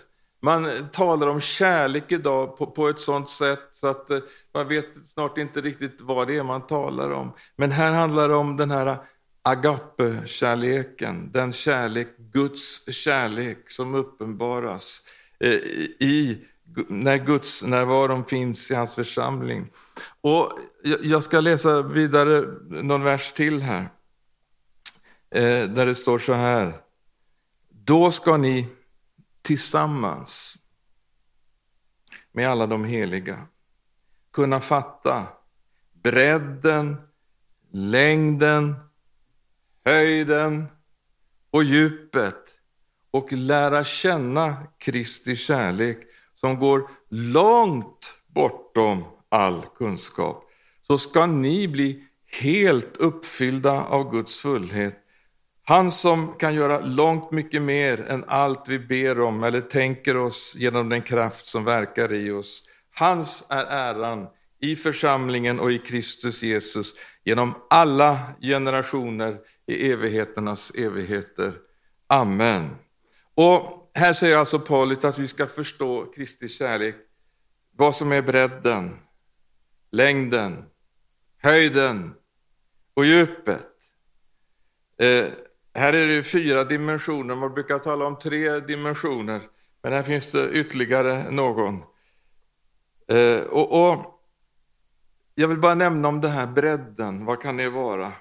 Man 0.46 0.70
talar 0.92 1.28
om 1.28 1.42
kärlek 1.42 2.12
idag 2.12 2.58
på, 2.58 2.68
på 2.68 2.90
ett 2.90 3.00
sådant 3.00 3.30
sätt 3.30 3.70
så 3.72 3.88
att 3.88 4.12
eh, 4.12 4.20
man 4.54 4.68
vet 4.68 4.86
snart 5.06 5.38
inte 5.38 5.62
riktigt 5.62 5.98
vad 6.02 6.28
det 6.28 6.38
är 6.38 6.44
man 6.44 6.68
talar 6.68 7.12
om. 7.12 7.34
Men 7.56 7.72
här 7.72 7.92
handlar 7.92 8.30
det 8.30 8.36
om 8.36 8.58
den 8.58 8.72
här 8.72 8.98
agape-kärleken, 9.42 11.32
den 11.32 11.54
kärlek, 11.54 12.08
Guds 12.18 12.94
kärlek 12.94 13.72
som 13.72 13.96
uppenbaras 13.96 15.02
eh, 15.40 15.50
i, 16.00 16.46
när 16.88 17.18
Guds 17.18 17.64
närvaron 17.64 18.26
finns 18.26 18.72
i 18.72 18.76
hans 18.76 18.94
församling. 18.94 19.70
Och 20.22 20.52
jag 21.02 21.24
ska 21.24 21.40
läsa 21.40 21.82
vidare 21.82 22.46
någon 22.70 23.04
vers 23.04 23.32
till 23.32 23.62
här, 23.62 23.90
eh, 25.36 25.70
där 25.70 25.86
det 25.86 25.96
står 25.96 26.20
så 26.20 26.34
här. 26.34 26.74
Då 27.70 28.12
ska 28.12 28.38
ni 28.38 28.68
tillsammans 29.46 30.58
med 32.32 32.50
alla 32.50 32.68
de 32.68 32.84
heliga 32.84 33.48
kunna 34.34 34.62
fatta 34.62 35.28
bredden, 35.94 36.98
längden, 37.72 38.76
höjden 39.86 40.66
och 41.52 41.64
djupet 41.64 42.56
och 43.12 43.32
lära 43.32 43.84
känna 43.84 44.68
Kristi 44.78 45.36
kärlek 45.36 45.98
som 46.36 46.60
går 46.60 46.90
långt 47.10 48.14
bortom 48.28 49.04
all 49.30 49.66
kunskap, 49.78 50.44
så 50.88 50.98
ska 50.98 51.26
ni 51.26 51.68
bli 51.68 52.04
helt 52.42 52.98
uppfyllda 52.98 53.84
av 53.84 54.12
Guds 54.12 54.40
fullhet. 54.40 55.05
Han 55.68 55.92
som 55.92 56.34
kan 56.38 56.56
göra 56.56 56.80
långt 56.80 57.32
mycket 57.32 57.62
mer 57.62 58.06
än 58.08 58.24
allt 58.28 58.68
vi 58.68 58.80
ber 58.80 59.22
om 59.22 59.44
eller 59.44 59.62
tänker 59.62 60.18
oss 60.18 60.56
genom 60.58 60.90
den 60.90 61.02
kraft 61.02 61.48
som 61.48 61.64
verkar 61.64 62.14
i 62.14 62.32
oss. 62.32 62.64
Hans 62.92 63.46
är 63.50 63.66
äran 63.66 64.28
i 64.60 64.76
församlingen 64.76 65.60
och 65.60 65.72
i 65.72 65.78
Kristus 65.78 66.44
Jesus 66.44 66.96
genom 67.24 67.56
alla 67.70 68.20
generationer 68.42 69.38
i 69.66 69.92
evigheternas 69.92 70.72
evigheter. 70.72 71.54
Amen. 72.08 72.76
Och 73.36 73.92
här 73.94 74.14
säger 74.14 74.38
alltså 74.38 74.60
Paulus 74.60 75.06
att 75.06 75.20
vi 75.20 75.28
ska 75.28 75.48
förstå 75.48 76.06
Kristi 76.16 76.50
kärlek, 76.50 76.96
vad 77.72 77.96
som 77.96 78.12
är 78.12 78.22
bredden, 78.22 78.98
längden, 79.92 80.66
höjden 81.38 82.14
och 82.94 83.06
djupet. 83.06 83.68
Eh, 85.00 85.26
här 85.78 85.94
är 85.94 86.08
det 86.08 86.24
fyra 86.24 86.64
dimensioner, 86.64 87.36
man 87.36 87.54
brukar 87.54 87.80
tala 87.80 88.06
om 88.06 88.20
tre 88.20 88.60
dimensioner, 88.60 89.42
men 89.82 89.94
här 89.94 90.04
finns 90.04 90.32
det 90.32 90.50
ytterligare 90.50 91.32
någon. 91.32 91.84
Eh, 93.08 93.42
och, 93.44 93.90
och, 93.92 94.22
Jag 95.36 95.48
vill 95.48 95.58
bara 95.60 95.76
nämna 95.76 96.08
om 96.08 96.22
det 96.22 96.30
här 96.30 96.48
bredden, 96.48 97.26
vad 97.26 97.42
kan 97.42 97.58
det 97.58 97.70
vara? 97.70 98.14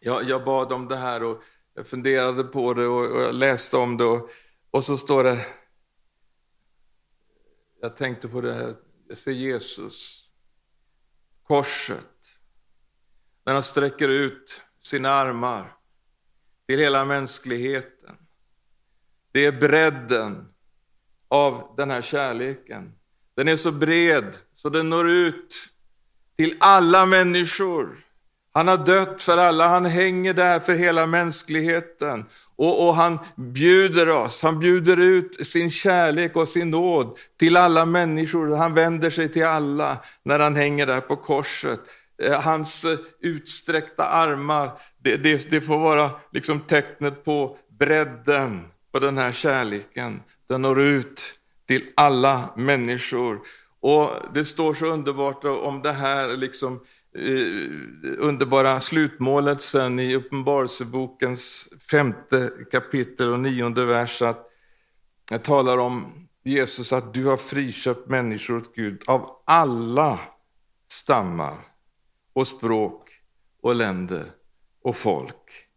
Jag, 0.00 0.24
jag 0.24 0.44
bad 0.44 0.72
om 0.72 0.88
det 0.88 0.96
här 0.96 1.22
och 1.22 1.42
jag 1.74 1.86
funderade 1.86 2.44
på 2.44 2.74
det 2.74 2.86
och, 2.86 3.16
och 3.16 3.22
jag 3.22 3.34
läste 3.34 3.76
om 3.76 3.96
det 3.96 4.04
och, 4.04 4.30
och, 4.70 4.84
så 4.84 4.98
står 4.98 5.24
det, 5.24 5.46
jag 7.80 7.96
tänkte 7.96 8.28
på 8.28 8.40
det 8.40 8.54
här, 8.54 8.74
jag 9.08 9.18
ser 9.18 9.32
Jesus, 9.32 10.28
korset, 11.42 12.38
när 13.44 13.52
han 13.54 13.62
sträcker 13.62 14.08
ut 14.08 14.62
sina 14.82 15.10
armar 15.10 15.74
till 16.66 16.78
hela 16.78 17.04
mänskligheten. 17.04 18.16
Det 19.32 19.46
är 19.46 19.52
bredden 19.52 20.48
av 21.28 21.74
den 21.76 21.90
här 21.90 22.02
kärleken. 22.02 22.92
Den 23.36 23.48
är 23.48 23.56
så 23.56 23.72
bred 23.72 24.36
så 24.56 24.68
den 24.68 24.90
når 24.90 25.10
ut 25.10 25.54
till 26.36 26.56
alla 26.60 27.06
människor. 27.06 28.04
Han 28.52 28.68
har 28.68 28.76
dött 28.76 29.22
för 29.22 29.38
alla, 29.38 29.68
han 29.68 29.84
hänger 29.84 30.34
där 30.34 30.60
för 30.60 30.74
hela 30.74 31.06
mänskligheten. 31.06 32.24
Och, 32.56 32.86
och, 32.86 32.94
han 32.94 33.18
bjuder 33.36 34.10
oss, 34.10 34.42
han 34.42 34.60
bjuder 34.60 35.00
ut 35.00 35.46
sin 35.46 35.70
kärlek 35.70 36.36
och 36.36 36.48
sin 36.48 36.70
nåd 36.70 37.18
till 37.36 37.56
alla 37.56 37.86
människor. 37.86 38.56
Han 38.56 38.74
vänder 38.74 39.10
sig 39.10 39.28
till 39.28 39.44
alla 39.44 39.98
när 40.22 40.38
han 40.38 40.56
hänger 40.56 40.86
där 40.86 41.00
på 41.00 41.16
korset. 41.16 41.80
Eh, 42.22 42.40
hans 42.40 42.84
eh, 42.84 42.98
utsträckta 43.20 44.08
armar, 44.08 44.70
det, 44.98 45.16
det, 45.16 45.50
det 45.50 45.60
får 45.60 45.78
vara 45.78 46.10
liksom 46.32 46.60
tecknet 46.60 47.24
på 47.24 47.58
bredden 47.78 48.64
på 48.92 48.98
den 48.98 49.18
här 49.18 49.32
kärleken. 49.32 50.22
Den 50.48 50.62
når 50.62 50.80
ut 50.80 51.38
till 51.66 51.82
alla 51.96 52.50
människor. 52.56 53.40
Och 53.80 54.10
Det 54.34 54.44
står 54.44 54.74
så 54.74 54.86
underbart 54.86 55.44
om 55.44 55.82
det 55.82 55.92
här 55.92 56.36
liksom 56.36 56.80
Eh, 57.18 57.70
underbara 58.18 58.80
slutmålet 58.80 59.62
sen 59.62 59.98
i 59.98 60.14
Uppenbarelsebokens 60.14 61.68
femte 61.90 62.50
kapitel 62.70 63.32
och 63.32 63.40
nionde 63.40 63.84
vers 63.84 64.22
att 64.22 64.50
jag 65.30 65.42
talar 65.44 65.78
om 65.78 66.28
Jesus 66.44 66.92
att 66.92 67.14
du 67.14 67.24
har 67.24 67.36
friköpt 67.36 68.08
människor 68.08 68.56
åt 68.56 68.74
Gud 68.74 69.02
av 69.06 69.30
alla 69.44 70.18
stammar 70.88 71.56
och 72.34 72.46
språk 72.46 73.10
och 73.62 73.74
länder 73.74 74.24
och 74.82 74.96
folk. 74.96 75.68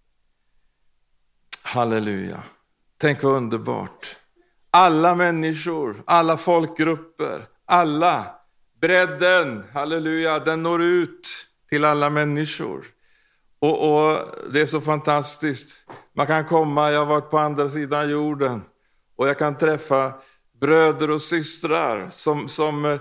Halleluja. 1.64 2.44
Tänk 2.98 3.24
vad 3.24 3.34
underbart. 3.34 4.16
Alla 4.72 5.16
människor, 5.16 6.04
alla 6.06 6.38
folkgrupper, 6.38 7.48
alla 7.66 8.38
Bredden, 8.82 9.64
halleluja, 9.74 10.40
den 10.40 10.64
når 10.64 10.82
ut 10.82 11.48
till 11.70 11.86
alla 11.86 12.10
människor. 12.10 12.86
Och, 13.60 13.90
och, 13.90 14.20
Det 14.54 14.62
är 14.62 14.66
så 14.66 14.82
fantastiskt. 14.82 15.80
Man 16.14 16.28
kan 16.28 16.46
komma, 16.46 16.92
jag 16.92 17.00
har 17.00 17.06
varit 17.06 17.30
på 17.30 17.38
andra 17.38 17.70
sidan 17.70 18.10
jorden, 18.10 18.62
och 19.16 19.28
jag 19.28 19.38
kan 19.38 19.58
träffa 19.58 20.14
bröder 20.60 21.12
och 21.12 21.22
systrar 21.22 22.10
som, 22.10 22.50
som 22.50 22.86
eh, 22.86 23.00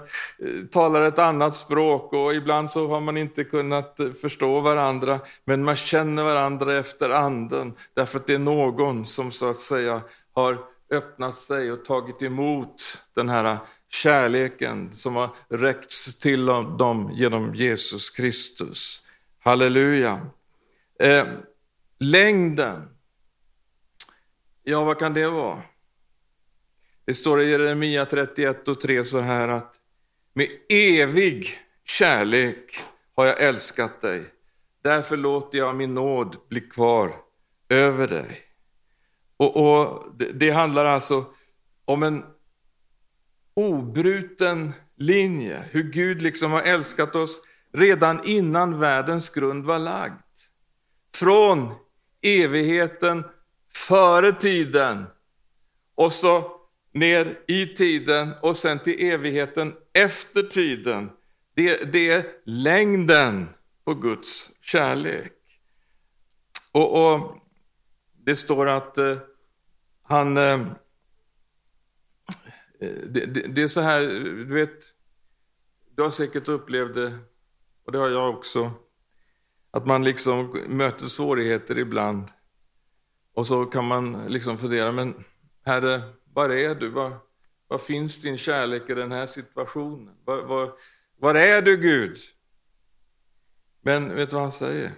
talar 0.70 1.00
ett 1.00 1.18
annat 1.18 1.56
språk 1.56 2.12
och 2.12 2.34
ibland 2.34 2.70
så 2.70 2.88
har 2.88 3.00
man 3.00 3.16
inte 3.16 3.44
kunnat 3.44 4.00
eh, 4.00 4.12
förstå 4.12 4.60
varandra, 4.60 5.20
men 5.44 5.64
man 5.64 5.76
känner 5.76 6.24
varandra 6.24 6.76
efter 6.76 7.10
anden, 7.10 7.74
därför 7.94 8.18
att 8.18 8.26
det 8.26 8.34
är 8.34 8.38
någon 8.38 9.06
som 9.06 9.32
så 9.32 9.50
att 9.50 9.58
säga 9.58 10.02
har 10.32 10.58
öppnat 10.90 11.36
sig 11.36 11.72
och 11.72 11.84
tagit 11.84 12.22
emot 12.22 13.02
den 13.14 13.28
här 13.28 13.44
eh, 13.44 13.58
kärleken 13.88 14.92
som 14.92 15.16
har 15.16 15.30
räckts 15.48 16.18
till 16.18 16.46
dem 16.78 17.10
genom 17.12 17.54
Jesus 17.54 18.10
Kristus. 18.10 19.02
Halleluja. 19.40 20.26
Eh, 21.00 21.26
längden, 21.98 22.88
ja 24.62 24.84
vad 24.84 24.98
kan 24.98 25.14
det 25.14 25.28
vara? 25.28 25.62
Det 27.06 27.14
står 27.14 27.42
i 27.42 27.50
Jeremia 27.50 28.06
31 28.06 28.68
och 28.68 28.80
3 28.80 29.04
så 29.04 29.18
här 29.18 29.48
att 29.48 29.74
med 30.34 30.48
evig 30.68 31.58
kärlek 31.84 32.78
har 33.14 33.26
jag 33.26 33.40
älskat 33.40 34.00
dig. 34.00 34.24
Därför 34.82 35.16
låter 35.16 35.58
jag 35.58 35.76
min 35.76 35.94
nåd 35.94 36.36
bli 36.48 36.60
kvar 36.60 37.16
över 37.68 38.08
dig. 38.08 38.42
Och, 39.36 39.56
och 39.56 40.12
det, 40.18 40.32
det 40.32 40.50
handlar 40.50 40.84
alltså 40.84 41.24
om 41.84 42.02
en 42.02 42.24
obruten 43.54 44.72
linje, 44.96 45.64
hur 45.70 45.82
Gud 45.82 46.22
liksom 46.22 46.52
har 46.52 46.62
älskat 46.62 47.16
oss 47.16 47.40
redan 47.72 48.20
innan 48.24 48.78
världens 48.78 49.28
grund 49.28 49.64
var 49.64 49.78
lagd. 49.78 50.14
Från 51.14 51.74
evigheten 52.22 53.24
före 53.72 54.32
tiden 54.32 55.06
och 55.94 56.12
så 56.12 56.55
ner 56.96 57.38
i 57.46 57.66
tiden 57.66 58.32
och 58.42 58.56
sen 58.56 58.78
till 58.78 59.06
evigheten 59.06 59.74
efter 59.92 60.42
tiden. 60.42 61.10
Det, 61.54 61.92
det 61.92 62.10
är 62.10 62.26
längden 62.44 63.48
på 63.84 63.94
Guds 63.94 64.50
kärlek. 64.60 65.32
Och, 66.72 67.14
och 67.14 67.36
Det 68.24 68.36
står 68.36 68.66
att 68.66 68.98
eh, 68.98 69.16
han 70.02 70.36
eh, 70.36 70.60
eh, 72.80 72.94
det, 73.06 73.26
det, 73.26 73.40
det, 73.40 73.62
är 73.62 73.68
så 73.68 73.80
här, 73.80 74.00
du 74.00 74.54
vet, 74.54 74.84
du 75.96 76.02
har 76.02 76.10
säkert 76.10 76.48
upplevt 76.48 76.94
det, 76.94 77.18
och 77.84 77.92
det 77.92 77.98
har 77.98 78.08
jag 78.08 78.34
också, 78.34 78.72
att 79.70 79.86
man 79.86 80.04
liksom 80.04 80.58
möter 80.68 81.08
svårigheter 81.08 81.78
ibland. 81.78 82.28
Och 83.34 83.46
så 83.46 83.66
kan 83.66 83.84
man 83.84 84.26
liksom 84.28 84.58
fundera, 84.58 84.92
men 84.92 85.24
Herre, 85.64 86.02
var 86.36 86.48
är 86.48 86.74
du? 86.74 86.88
Var, 86.88 87.18
var 87.68 87.78
finns 87.78 88.20
din 88.20 88.38
kärlek 88.38 88.90
i 88.90 88.94
den 88.94 89.12
här 89.12 89.26
situationen? 89.26 90.14
Var, 90.24 90.42
var, 90.42 90.72
var 91.18 91.34
är 91.34 91.62
du 91.62 91.76
Gud? 91.76 92.18
Men 93.80 94.14
vet 94.14 94.30
du 94.30 94.34
vad 94.34 94.42
han 94.42 94.52
säger? 94.52 94.92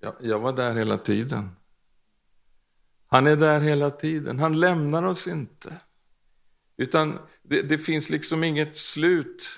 Jag, 0.00 0.14
jag 0.20 0.38
var 0.38 0.52
där 0.52 0.74
hela 0.74 0.98
tiden. 0.98 1.50
Han 3.06 3.26
är 3.26 3.36
där 3.36 3.60
hela 3.60 3.90
tiden. 3.90 4.38
Han 4.38 4.60
lämnar 4.60 5.02
oss 5.02 5.26
inte. 5.26 5.80
Utan 6.76 7.18
det, 7.42 7.62
det 7.62 7.78
finns 7.78 8.10
liksom 8.10 8.44
inget 8.44 8.76
slut. 8.76 9.48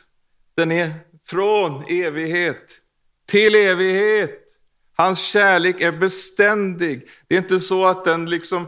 Den 0.54 0.72
är 0.72 0.94
från 1.24 1.84
evighet 1.88 2.80
till 3.26 3.54
evighet. 3.54 4.49
Hans 5.00 5.18
kärlek 5.18 5.80
är 5.80 5.92
beständig. 5.92 7.08
Det 7.28 7.34
är 7.34 7.38
inte 7.38 7.60
så 7.60 7.86
att 7.86 8.04
den 8.04 8.30
liksom 8.30 8.66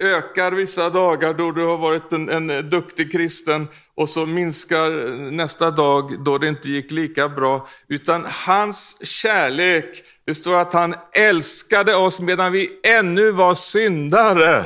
eh, 0.00 0.08
ökar 0.08 0.52
vissa 0.52 0.90
dagar 0.90 1.34
då 1.34 1.50
du 1.50 1.64
har 1.64 1.76
varit 1.76 2.12
en, 2.12 2.28
en 2.28 2.70
duktig 2.70 3.12
kristen 3.12 3.68
och 3.94 4.10
så 4.10 4.26
minskar 4.26 4.90
nästa 5.30 5.70
dag 5.70 6.24
då 6.24 6.38
det 6.38 6.48
inte 6.48 6.68
gick 6.68 6.90
lika 6.90 7.28
bra. 7.28 7.68
Utan 7.88 8.26
hans 8.28 9.06
kärlek, 9.06 10.04
det 10.26 10.34
står 10.34 10.54
att 10.54 10.72
han 10.72 10.94
älskade 11.12 11.96
oss 11.96 12.20
medan 12.20 12.52
vi 12.52 12.80
ännu 12.82 13.30
var 13.30 13.54
syndare. 13.54 14.64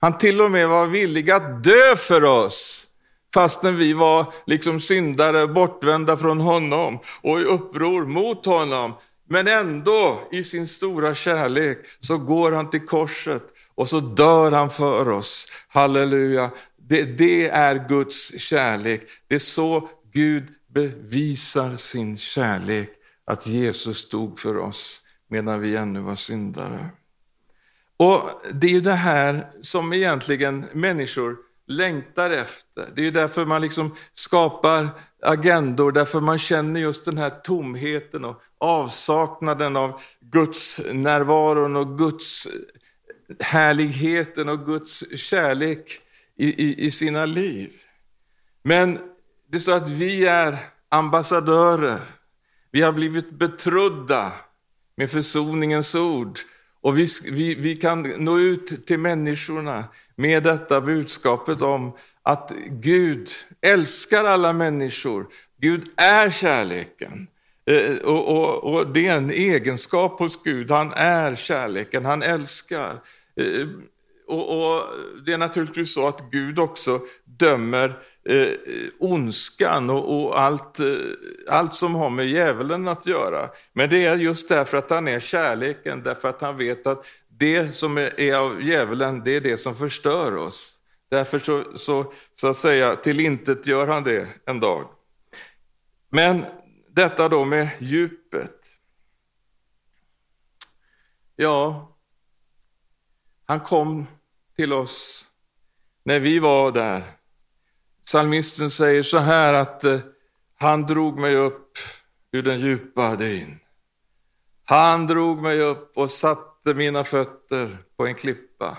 Han 0.00 0.18
till 0.18 0.40
och 0.40 0.50
med 0.50 0.68
var 0.68 0.86
villig 0.86 1.30
att 1.30 1.64
dö 1.64 1.96
för 1.96 2.24
oss. 2.24 2.84
Fastän 3.34 3.76
vi 3.76 3.92
var 3.92 4.26
liksom 4.46 4.80
syndare, 4.80 5.46
bortvända 5.46 6.16
från 6.16 6.40
honom 6.40 6.98
och 7.22 7.40
i 7.40 7.44
uppror 7.44 8.06
mot 8.06 8.46
honom. 8.46 8.94
Men 9.28 9.48
ändå 9.48 10.28
i 10.32 10.44
sin 10.44 10.66
stora 10.66 11.14
kärlek 11.14 11.78
så 12.00 12.18
går 12.18 12.52
han 12.52 12.70
till 12.70 12.86
korset 12.86 13.42
och 13.74 13.88
så 13.88 14.00
dör 14.00 14.50
han 14.52 14.70
för 14.70 15.08
oss. 15.08 15.46
Halleluja. 15.68 16.50
Det, 16.76 17.02
det 17.02 17.48
är 17.48 17.88
Guds 17.88 18.40
kärlek. 18.40 19.02
Det 19.28 19.34
är 19.34 19.38
så 19.38 19.88
Gud 20.12 20.48
bevisar 20.68 21.76
sin 21.76 22.16
kärlek, 22.16 22.90
att 23.24 23.46
Jesus 23.46 24.08
dog 24.08 24.38
för 24.38 24.56
oss 24.56 25.02
medan 25.30 25.60
vi 25.60 25.76
ännu 25.76 26.00
var 26.00 26.16
syndare. 26.16 26.90
Och 27.96 28.30
Det 28.52 28.66
är 28.66 28.70
ju 28.70 28.80
det 28.80 28.92
här 28.92 29.50
som 29.60 29.92
egentligen 29.92 30.66
människor 30.72 31.36
längtar 31.68 32.30
efter. 32.30 32.88
Det 32.94 33.06
är 33.06 33.10
därför 33.10 33.46
man 33.46 33.62
liksom 33.62 33.96
skapar 34.14 34.88
agendor, 35.22 35.92
därför 35.92 36.20
man 36.20 36.38
känner 36.38 36.80
just 36.80 37.04
den 37.04 37.18
här 37.18 37.30
tomheten 37.30 38.24
och 38.24 38.42
avsaknaden 38.58 39.76
av 39.76 40.00
Guds 40.20 40.80
närvaron 40.92 41.76
och 41.76 41.98
Guds 41.98 42.48
härligheten 43.40 44.48
och 44.48 44.66
Guds 44.66 45.18
kärlek 45.18 46.00
i, 46.36 46.64
i, 46.64 46.86
i 46.86 46.90
sina 46.90 47.26
liv. 47.26 47.72
Men 48.62 48.98
det 49.48 49.56
är 49.56 49.60
så 49.60 49.72
att 49.72 49.88
vi 49.88 50.26
är 50.26 50.58
ambassadörer. 50.88 52.00
Vi 52.70 52.82
har 52.82 52.92
blivit 52.92 53.30
betrodda 53.30 54.32
med 54.96 55.10
försoningens 55.10 55.94
ord. 55.94 56.38
Och 56.80 56.98
vi, 56.98 57.06
vi, 57.30 57.54
vi 57.54 57.76
kan 57.76 58.02
nå 58.02 58.38
ut 58.38 58.86
till 58.86 58.98
människorna 58.98 59.84
med 60.16 60.42
detta 60.42 60.80
budskapet 60.80 61.62
om 61.62 61.92
att 62.22 62.52
Gud 62.68 63.28
älskar 63.60 64.24
alla 64.24 64.52
människor. 64.52 65.26
Gud 65.60 65.88
är 65.96 66.30
kärleken. 66.30 67.28
Eh, 67.70 67.96
och, 67.96 68.28
och, 68.28 68.74
och, 68.74 68.92
Det 68.92 69.06
är 69.06 69.16
en 69.16 69.30
egenskap 69.30 70.18
hos 70.18 70.42
Gud. 70.42 70.70
Han 70.70 70.92
är 70.96 71.34
kärleken, 71.34 72.04
han 72.04 72.22
älskar. 72.22 73.00
Eh, 73.40 73.66
och, 74.28 74.58
och 74.58 74.82
Det 75.26 75.32
är 75.32 75.38
naturligtvis 75.38 75.94
så 75.94 76.08
att 76.08 76.30
Gud 76.30 76.58
också 76.58 77.00
dömer 77.24 78.02
eh, 78.28 78.48
ondskan 78.98 79.90
och, 79.90 80.24
och 80.24 80.40
allt, 80.40 80.80
eh, 80.80 80.86
allt 81.48 81.74
som 81.74 81.94
har 81.94 82.10
med 82.10 82.28
djävulen 82.28 82.88
att 82.88 83.06
göra. 83.06 83.50
Men 83.72 83.90
det 83.90 84.06
är 84.06 84.16
just 84.16 84.48
därför 84.48 84.78
att 84.78 84.90
han 84.90 85.08
är 85.08 85.20
kärleken, 85.20 86.02
därför 86.02 86.28
att 86.28 86.40
han 86.40 86.56
vet 86.56 86.86
att 86.86 87.06
det 87.28 87.74
som 87.74 87.98
är 87.98 88.34
av 88.34 88.62
djävulen, 88.62 89.22
det 89.24 89.36
är 89.36 89.40
det 89.40 89.58
som 89.58 89.76
förstör 89.76 90.36
oss. 90.36 90.74
Därför 91.10 91.38
så, 91.38 91.64
så, 91.74 92.12
så 92.34 92.48
att 92.48 92.56
säga 92.56 92.96
tillintet 92.96 93.66
gör 93.66 93.86
han 93.86 94.04
det 94.04 94.28
en 94.46 94.60
dag. 94.60 94.88
Men 96.10 96.44
detta 96.90 97.28
då 97.28 97.44
med 97.44 97.68
djupet. 97.78 98.66
Ja, 101.36 101.88
han 103.46 103.60
kom 103.60 104.06
till 104.58 104.72
oss 104.72 105.28
när 106.04 106.20
vi 106.20 106.38
var 106.38 106.72
där. 106.72 107.02
Salmisten 108.04 108.70
säger 108.70 109.02
så 109.02 109.18
här 109.18 109.54
att 109.54 109.84
eh, 109.84 110.00
han 110.54 110.82
drog 110.82 111.18
mig 111.18 111.36
upp 111.36 111.78
ur 112.32 112.42
den 112.42 112.60
djupa 112.60 113.16
dyn. 113.16 113.58
Han 114.64 115.06
drog 115.06 115.42
mig 115.42 115.60
upp 115.60 115.96
och 115.96 116.10
satte 116.10 116.74
mina 116.74 117.04
fötter 117.04 117.78
på 117.96 118.06
en 118.06 118.14
klippa. 118.14 118.76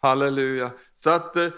Halleluja. 0.00 0.70
Så 0.96 1.10
att 1.10 1.36
eh, 1.36 1.48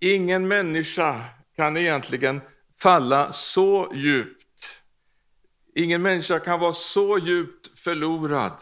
ingen 0.00 0.48
människa 0.48 1.24
kan 1.56 1.76
egentligen 1.76 2.40
falla 2.80 3.32
så 3.32 3.92
djupt. 3.94 4.80
Ingen 5.74 6.02
människa 6.02 6.38
kan 6.38 6.60
vara 6.60 6.72
så 6.72 7.18
djupt 7.18 7.78
förlorad 7.78 8.52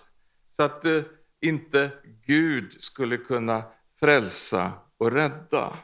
så 0.56 0.62
att 0.62 0.84
eh, 0.84 1.02
inte 1.40 1.90
Gud 2.26 2.76
skulle 2.82 3.16
kunna 3.16 3.64
frälsa 4.04 4.72
och 4.98 5.12
rädda. 5.12 5.76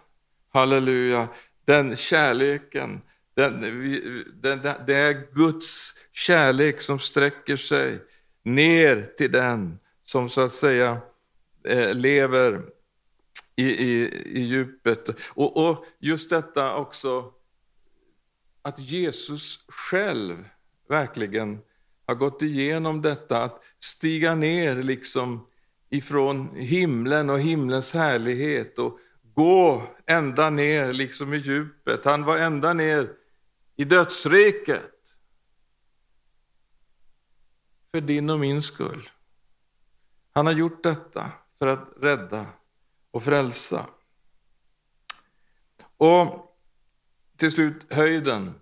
Halleluja. 0.53 1.29
Den 1.65 1.97
kärleken, 1.97 3.01
den, 3.35 3.61
den, 4.43 4.63
det 4.87 4.95
är 4.95 5.35
Guds 5.35 5.95
kärlek 6.13 6.81
som 6.81 6.99
sträcker 6.99 7.57
sig 7.57 7.99
ner 8.43 9.15
till 9.17 9.33
den 9.33 9.79
som 10.05 10.29
så 10.29 10.41
att 10.41 10.53
säga 10.53 11.01
eh, 11.65 11.95
lever 11.95 12.63
i, 13.57 13.65
i, 13.65 14.05
i 14.27 14.41
djupet. 14.41 15.09
Och, 15.29 15.57
och 15.57 15.85
just 15.99 16.31
detta 16.31 16.75
också 16.75 17.33
att 18.63 18.79
Jesus 18.79 19.65
själv 19.69 20.49
verkligen 20.89 21.59
har 22.07 22.15
gått 22.15 22.43
igenom 22.43 23.03
detta, 23.03 23.45
att 23.45 23.63
stiga 23.81 24.35
ner 24.35 24.83
liksom 24.83 25.47
ifrån 25.91 26.57
himlen 26.57 27.31
och 27.31 27.41
himlens 27.41 27.95
härlighet 27.95 28.79
och 28.79 28.99
gå 29.35 29.83
ända 30.07 30.51
ner 30.51 30.93
liksom 30.93 31.35
i 31.35 31.37
djupet. 31.37 32.05
Han 32.05 32.25
var 32.25 32.37
ända 32.37 32.73
ner 32.73 33.11
i 33.77 33.85
dödsriket. 33.85 35.15
För 37.93 38.01
din 38.01 38.31
och 38.31 38.41
min 38.41 38.63
skull. 38.63 39.09
Han 40.33 40.47
har 40.47 40.53
gjort 40.53 40.83
detta 40.83 41.33
för 41.59 41.67
att 41.67 41.89
rädda 42.01 42.47
och 43.11 43.23
frälsa. 43.23 43.87
Och 45.97 46.57
till 47.37 47.53
slut 47.53 47.93
höjden. 47.93 48.55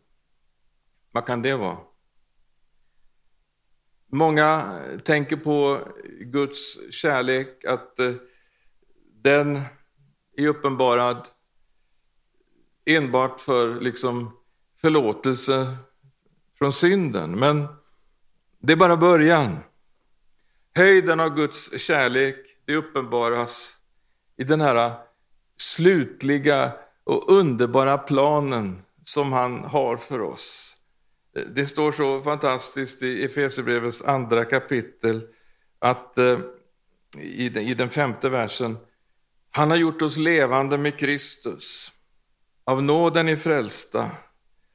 Vad 1.10 1.26
kan 1.26 1.42
det 1.42 1.56
vara? 1.56 1.87
Många 4.10 4.80
tänker 5.04 5.36
på 5.36 5.80
Guds 6.20 6.92
kärlek, 6.94 7.64
att 7.64 8.00
eh, 8.00 8.12
den 9.22 9.60
är 10.36 10.46
uppenbarad 10.46 11.28
enbart 12.84 13.40
för 13.40 13.80
liksom 13.80 14.36
förlåtelse 14.80 15.76
från 16.58 16.72
synden. 16.72 17.38
Men 17.38 17.66
det 18.58 18.72
är 18.72 18.76
bara 18.76 18.96
början. 18.96 19.58
Höjden 20.74 21.20
av 21.20 21.34
Guds 21.34 21.80
kärlek, 21.80 22.36
det 22.64 22.76
uppenbaras 22.76 23.78
i 24.36 24.44
den 24.44 24.60
här 24.60 24.92
slutliga 25.56 26.72
och 27.04 27.32
underbara 27.32 27.98
planen 27.98 28.82
som 29.04 29.32
han 29.32 29.64
har 29.64 29.96
för 29.96 30.20
oss. 30.20 30.77
Det 31.54 31.66
står 31.66 31.92
så 31.92 32.22
fantastiskt 32.22 33.02
i 33.02 33.24
Efesierbrevets 33.24 34.02
andra 34.02 34.44
kapitel 34.44 35.22
att 35.78 36.18
eh, 36.18 36.38
i 37.20 37.74
den 37.74 37.90
femte 37.90 38.28
versen, 38.28 38.76
han 39.50 39.70
har 39.70 39.76
gjort 39.76 40.02
oss 40.02 40.16
levande 40.16 40.78
med 40.78 40.98
Kristus. 40.98 41.92
Av 42.64 42.82
nåden 42.82 43.28
är 43.28 43.36
frälsta. 43.36 44.10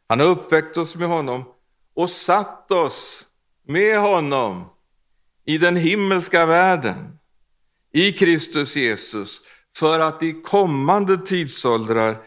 Han 0.08 0.20
har 0.20 0.28
uppväckt 0.28 0.78
oss 0.78 0.96
med 0.96 1.08
honom 1.08 1.44
och 1.94 2.10
satt 2.10 2.72
oss 2.72 3.26
med 3.68 4.00
honom 4.00 4.70
i 5.46 5.58
den 5.58 5.76
himmelska 5.76 6.46
världen, 6.46 7.20
i 7.94 8.12
Kristus 8.12 8.76
Jesus, 8.76 9.42
för 9.76 10.00
att 10.00 10.24
i 10.24 10.42
kommande 10.42 11.18
tidsåldrar 11.18 12.18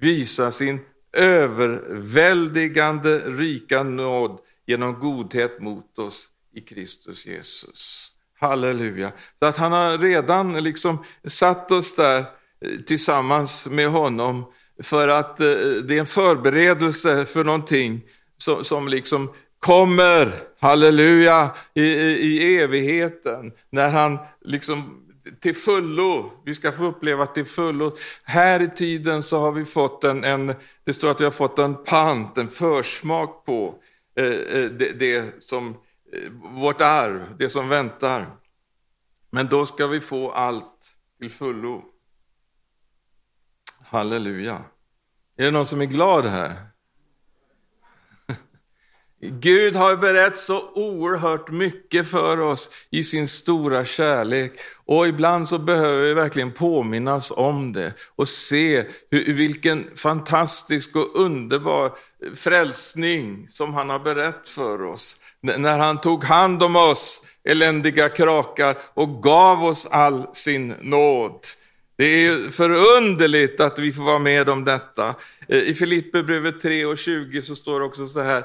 visa 0.00 0.52
sin 0.52 0.80
överväldigande 1.12 3.18
rika 3.18 3.82
nåd 3.82 4.40
genom 4.66 5.00
godhet 5.00 5.60
mot 5.60 5.98
oss 5.98 6.28
i 6.54 6.60
Kristus 6.60 7.26
Jesus. 7.26 8.12
Halleluja. 8.38 9.12
Så 9.38 9.46
att 9.46 9.56
han 9.56 9.72
har 9.72 9.98
redan 9.98 10.64
liksom 10.64 11.04
satt 11.24 11.70
oss 11.70 11.94
där 11.94 12.18
eh, 12.18 12.24
tillsammans 12.86 13.66
med 13.66 13.88
honom 13.88 14.52
för 14.82 15.08
att 15.08 15.40
eh, 15.40 15.46
det 15.84 15.96
är 15.96 16.00
en 16.00 16.06
förberedelse 16.06 17.24
för 17.24 17.44
någonting 17.44 18.02
som, 18.38 18.64
som 18.64 18.88
liksom 18.88 19.32
kommer, 19.58 20.32
halleluja, 20.60 21.50
i, 21.74 21.82
i, 21.82 22.42
i 22.42 22.58
evigheten. 22.58 23.52
När 23.70 23.90
han 23.90 24.18
liksom 24.40 25.05
till 25.40 25.54
fullo, 25.54 26.32
vi 26.44 26.54
ska 26.54 26.72
få 26.72 26.84
uppleva 26.84 27.26
till 27.26 27.44
fullo. 27.44 27.96
Här 28.22 28.62
i 28.62 28.68
tiden 28.68 29.22
så 29.22 29.40
har 29.40 29.52
vi 29.52 29.64
fått 29.64 30.04
en, 30.04 30.24
en 30.24 30.54
det 30.84 30.94
står 30.94 31.10
att 31.10 31.20
vi 31.20 31.24
har 31.24 31.30
fått 31.30 31.58
en 31.58 31.84
pant, 31.84 32.38
en 32.38 32.48
försmak 32.48 33.44
på 33.44 33.74
eh, 34.16 34.24
eh 34.24 34.70
det, 34.70 34.98
det, 34.98 35.44
som, 35.44 35.68
eh, 36.12 36.32
vårt 36.32 36.80
arv, 36.80 37.36
det 37.38 37.50
som 37.50 37.68
väntar. 37.68 38.26
Men 39.30 39.46
då 39.46 39.66
ska 39.66 39.86
vi 39.86 40.00
få 40.00 40.30
allt 40.30 40.96
till 41.20 41.30
fullo. 41.30 41.84
Halleluja. 43.82 44.64
Är 45.36 45.44
det 45.44 45.50
någon 45.50 45.66
som 45.66 45.80
är 45.80 45.86
glad 45.86 46.26
här? 46.26 46.75
Gud 49.20 49.76
har 49.76 49.96
berättat 49.96 50.36
så 50.36 50.70
oerhört 50.74 51.50
mycket 51.50 52.08
för 52.08 52.40
oss 52.40 52.70
i 52.90 53.04
sin 53.04 53.28
stora 53.28 53.84
kärlek. 53.84 54.52
Och 54.84 55.06
ibland 55.08 55.48
så 55.48 55.58
behöver 55.58 56.02
vi 56.02 56.14
verkligen 56.14 56.52
påminnas 56.52 57.30
om 57.30 57.72
det 57.72 57.92
och 58.16 58.28
se 58.28 58.84
hur, 59.10 59.34
vilken 59.34 59.96
fantastisk 59.96 60.96
och 60.96 61.20
underbar 61.20 61.92
frälsning 62.34 63.48
som 63.48 63.74
han 63.74 63.90
har 63.90 63.98
berättat 63.98 64.48
för 64.48 64.82
oss. 64.82 65.20
När 65.40 65.78
han 65.78 66.00
tog 66.00 66.24
hand 66.24 66.62
om 66.62 66.76
oss 66.76 67.22
eländiga 67.44 68.08
krakar 68.08 68.76
och 68.94 69.22
gav 69.22 69.64
oss 69.64 69.86
all 69.86 70.26
sin 70.32 70.74
nåd. 70.80 71.40
Det 71.98 72.04
är 72.04 72.50
förunderligt 72.50 73.60
att 73.60 73.78
vi 73.78 73.92
får 73.92 74.02
vara 74.02 74.18
med 74.18 74.48
om 74.48 74.64
detta. 74.64 75.14
I 75.48 75.74
Filipperbrevet 75.74 76.60
3 76.60 76.86
och 76.86 76.98
20 76.98 77.42
så 77.42 77.56
står 77.56 77.80
det 77.80 77.86
också 77.86 78.08
så 78.08 78.20
här. 78.20 78.44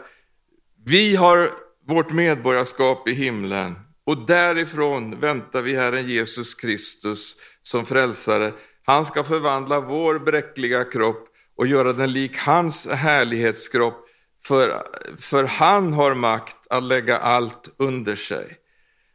Vi 0.85 1.15
har 1.15 1.49
vårt 1.87 2.11
medborgarskap 2.11 3.07
i 3.07 3.13
himlen 3.13 3.75
och 4.05 4.25
därifrån 4.25 5.19
väntar 5.19 5.61
vi 5.61 5.75
Herren 5.75 6.07
Jesus 6.07 6.53
Kristus 6.53 7.35
som 7.63 7.85
frälsare. 7.85 8.53
Han 8.85 9.05
ska 9.05 9.23
förvandla 9.23 9.79
vår 9.79 10.19
bräckliga 10.19 10.83
kropp 10.83 11.27
och 11.57 11.67
göra 11.67 11.93
den 11.93 12.11
lik 12.11 12.37
hans 12.37 12.87
härlighetskropp, 12.87 14.05
för, 14.43 14.83
för 15.17 15.43
han 15.43 15.93
har 15.93 16.13
makt 16.15 16.57
att 16.69 16.83
lägga 16.83 17.17
allt 17.17 17.73
under 17.77 18.15
sig. 18.15 18.57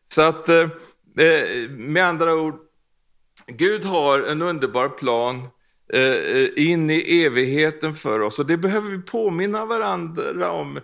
Så 0.08 0.22
att 0.22 0.48
eh, 0.48 0.68
eh, 1.18 1.70
med 1.70 2.04
andra 2.04 2.34
ord, 2.34 2.54
Gud 3.46 3.84
har 3.84 4.20
en 4.20 4.42
underbar 4.42 4.88
plan 4.88 5.48
Eh, 5.92 6.00
eh, 6.00 6.48
in 6.56 6.90
i 6.90 7.24
evigheten 7.24 7.94
för 7.94 8.20
oss. 8.20 8.38
Och 8.38 8.46
det 8.46 8.56
behöver 8.56 8.90
vi 8.90 8.98
påminna 8.98 9.64
varandra 9.64 10.50
om 10.50 10.76
eh, 10.76 10.82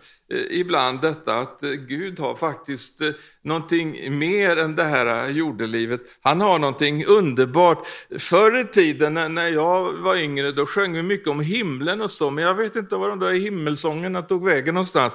ibland, 0.51 1.01
detta 1.01 1.39
att 1.39 1.61
Gud 1.89 2.19
har 2.19 2.37
faktiskt 2.37 3.01
någonting 3.45 4.19
mer 4.19 4.57
än 4.57 4.77
det 4.77 4.85
här 4.85 5.29
jordelivet. 5.29 6.01
Han 6.21 6.41
har 6.41 6.59
någonting 6.59 7.05
underbart. 7.05 7.87
Förr 8.19 8.61
i 8.61 8.65
tiden 8.65 9.15
när 9.15 9.49
jag 9.49 9.93
var 9.93 10.17
yngre, 10.17 10.53
då 10.53 10.67
sjöng 10.67 10.93
vi 10.93 11.03
mycket 11.03 11.29
om 11.29 11.41
himlen 11.41 12.01
och 12.01 12.11
så, 12.11 12.31
men 12.31 12.45
jag 12.45 12.55
vet 12.55 12.77
inte 12.77 12.97
var 12.97 13.09
de 13.09 13.19
där 13.19 13.33
himmelsångerna 13.33 14.23
tog 14.23 14.45
vägen 14.45 14.75
någonstans. 14.75 15.13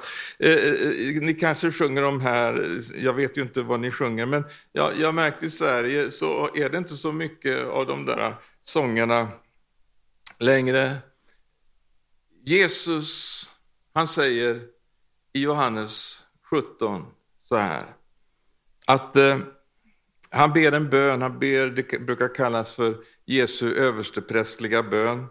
Ni 1.20 1.36
kanske 1.40 1.70
sjunger 1.70 2.04
om 2.04 2.20
här, 2.20 2.80
jag 2.94 3.12
vet 3.12 3.38
ju 3.38 3.42
inte 3.42 3.62
vad 3.62 3.80
ni 3.80 3.90
sjunger, 3.90 4.26
men 4.26 4.44
jag, 4.72 4.92
jag 5.00 5.14
märkte 5.14 5.46
i 5.46 5.50
Sverige 5.50 6.10
så 6.10 6.50
är 6.54 6.68
det 6.68 6.78
inte 6.78 6.96
så 6.96 7.12
mycket 7.12 7.66
av 7.66 7.86
de 7.86 8.06
där 8.06 8.34
sångerna 8.64 9.28
längre. 10.38 10.96
Jesus, 12.44 13.42
han 13.92 14.08
säger 14.08 14.62
i 15.32 15.40
Johannes 15.40 16.24
17 16.50 17.06
så 17.42 17.56
här, 17.56 17.84
att 18.86 19.16
eh, 19.16 19.38
han 20.30 20.52
ber 20.52 20.72
en 20.72 20.90
bön, 20.90 21.22
han 21.22 21.38
ber, 21.38 21.66
det 21.66 21.98
brukar 21.98 22.34
kallas 22.34 22.70
för 22.70 22.96
Jesu 23.24 23.74
översteprästliga 23.74 24.82
bön. 24.82 25.26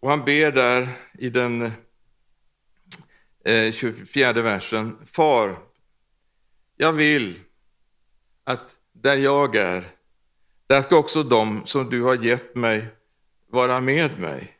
Och 0.00 0.10
han 0.10 0.24
ber 0.24 0.52
där 0.52 0.88
i 1.18 1.30
den 1.30 1.72
eh, 3.44 3.72
24 3.72 4.32
versen, 4.32 4.96
Far, 5.04 5.58
jag 6.76 6.92
vill 6.92 7.40
att 8.44 8.76
där 8.92 9.16
jag 9.16 9.56
är, 9.56 9.84
där 10.66 10.82
ska 10.82 10.96
också 10.96 11.22
de 11.22 11.66
som 11.66 11.90
du 11.90 12.02
har 12.02 12.14
gett 12.14 12.54
mig 12.54 12.86
vara 13.52 13.80
med 13.80 14.18
mig. 14.18 14.54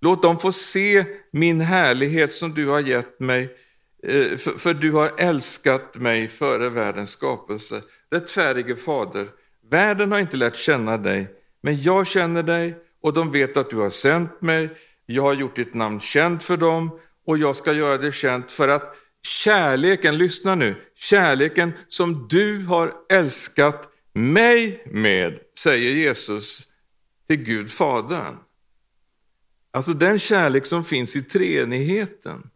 Låt 0.00 0.22
dem 0.22 0.38
få 0.38 0.52
se 0.52 1.04
min 1.30 1.60
härlighet 1.60 2.32
som 2.32 2.54
du 2.54 2.66
har 2.66 2.80
gett 2.80 3.20
mig, 3.20 3.56
eh, 4.02 4.36
för, 4.36 4.74
du 4.74 4.92
har 4.92 5.12
älskat 5.18 5.94
mig 5.94 6.28
före 6.28 6.68
världens 6.68 7.10
skapelse. 7.10 7.82
Rättfärdige 8.10 8.76
Fader, 8.76 9.28
världen 9.70 10.12
har 10.12 10.18
inte 10.18 10.36
lärt 10.36 10.56
känna 10.56 10.98
dig, 10.98 11.28
men 11.62 11.82
jag 11.82 12.06
känner 12.06 12.42
dig 12.42 12.74
och 13.00 13.12
de 13.12 13.32
vet 13.32 13.56
att 13.56 13.70
du 13.70 13.76
har 13.76 13.90
sänt 13.90 14.42
mig. 14.42 14.68
Jag 15.06 15.22
har 15.22 15.34
gjort 15.34 15.56
ditt 15.56 15.74
namn 15.74 16.00
känt 16.00 16.42
för 16.42 16.56
dem 16.56 16.98
och 17.26 17.38
jag 17.38 17.56
ska 17.56 17.72
göra 17.72 17.98
det 17.98 18.12
känt 18.12 18.52
för 18.52 18.68
att 18.68 18.96
kärleken, 19.22 20.18
lyssna 20.18 20.54
nu, 20.54 20.74
kärleken 20.94 21.72
som 21.88 22.28
du 22.28 22.62
har 22.62 22.92
älskat 23.12 23.88
mig 24.12 24.82
med, 24.86 25.38
säger 25.58 25.90
Jesus 25.90 26.65
till 27.26 27.36
Gud 27.36 27.70
Fadern. 27.70 28.36
Alltså 29.70 29.92
den 29.92 30.18
kärlek 30.18 30.66
som 30.66 30.84
finns 30.84 31.16
i 31.16 31.22
treenigheten. 31.22 32.50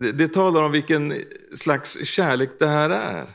Det, 0.00 0.12
det 0.12 0.28
talar 0.28 0.62
om 0.62 0.72
vilken 0.72 1.22
slags 1.56 2.06
kärlek 2.06 2.50
det 2.58 2.66
här 2.66 2.90
är. 2.90 3.30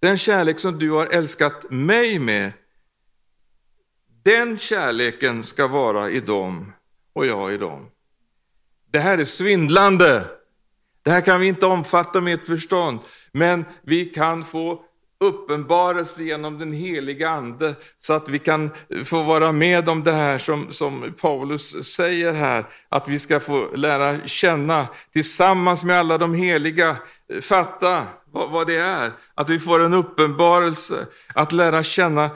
Den 0.00 0.18
kärlek 0.18 0.58
som 0.58 0.78
du 0.78 0.90
har 0.90 1.06
älskat 1.06 1.70
mig 1.70 2.18
med, 2.18 2.52
den 4.22 4.56
kärleken 4.56 5.42
ska 5.42 5.66
vara 5.68 6.10
i 6.10 6.20
dem 6.20 6.72
och 7.12 7.26
jag 7.26 7.54
i 7.54 7.56
dem. 7.56 7.90
Det 8.90 8.98
här 8.98 9.18
är 9.18 9.24
svindlande. 9.24 10.26
Det 11.02 11.10
här 11.10 11.20
kan 11.20 11.40
vi 11.40 11.46
inte 11.46 11.66
omfatta 11.66 12.20
med 12.20 12.34
ett 12.34 12.46
förstånd, 12.46 12.98
men 13.32 13.64
vi 13.82 14.04
kan 14.04 14.44
få 14.44 14.84
uppenbarelse 15.20 16.22
genom 16.22 16.58
den 16.58 16.72
heliga 16.72 17.28
ande 17.28 17.74
så 17.98 18.12
att 18.12 18.28
vi 18.28 18.38
kan 18.38 18.70
eh, 18.88 19.02
få 19.02 19.22
vara 19.22 19.52
med 19.52 19.88
om 19.88 20.04
det 20.04 20.12
här 20.12 20.38
som, 20.38 20.72
som 20.72 21.14
Paulus 21.20 21.94
säger 21.94 22.32
här, 22.32 22.64
att 22.88 23.08
vi 23.08 23.18
ska 23.18 23.40
få 23.40 23.68
lära 23.74 24.26
känna 24.26 24.86
tillsammans 25.12 25.84
med 25.84 25.98
alla 25.98 26.18
de 26.18 26.34
heliga, 26.34 26.96
eh, 27.32 27.40
fatta 27.40 28.02
vad, 28.32 28.50
vad 28.50 28.66
det 28.66 28.76
är, 28.76 29.12
att 29.34 29.50
vi 29.50 29.60
får 29.60 29.80
en 29.80 29.94
uppenbarelse, 29.94 31.06
att 31.34 31.52
lära 31.52 31.82
känna 31.82 32.30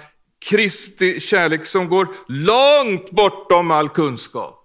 Kristi 0.51 1.21
kärlek 1.21 1.67
som 1.67 1.89
går 1.89 2.09
långt 2.29 3.11
bortom 3.11 3.71
all 3.71 3.89
kunskap. 3.89 4.58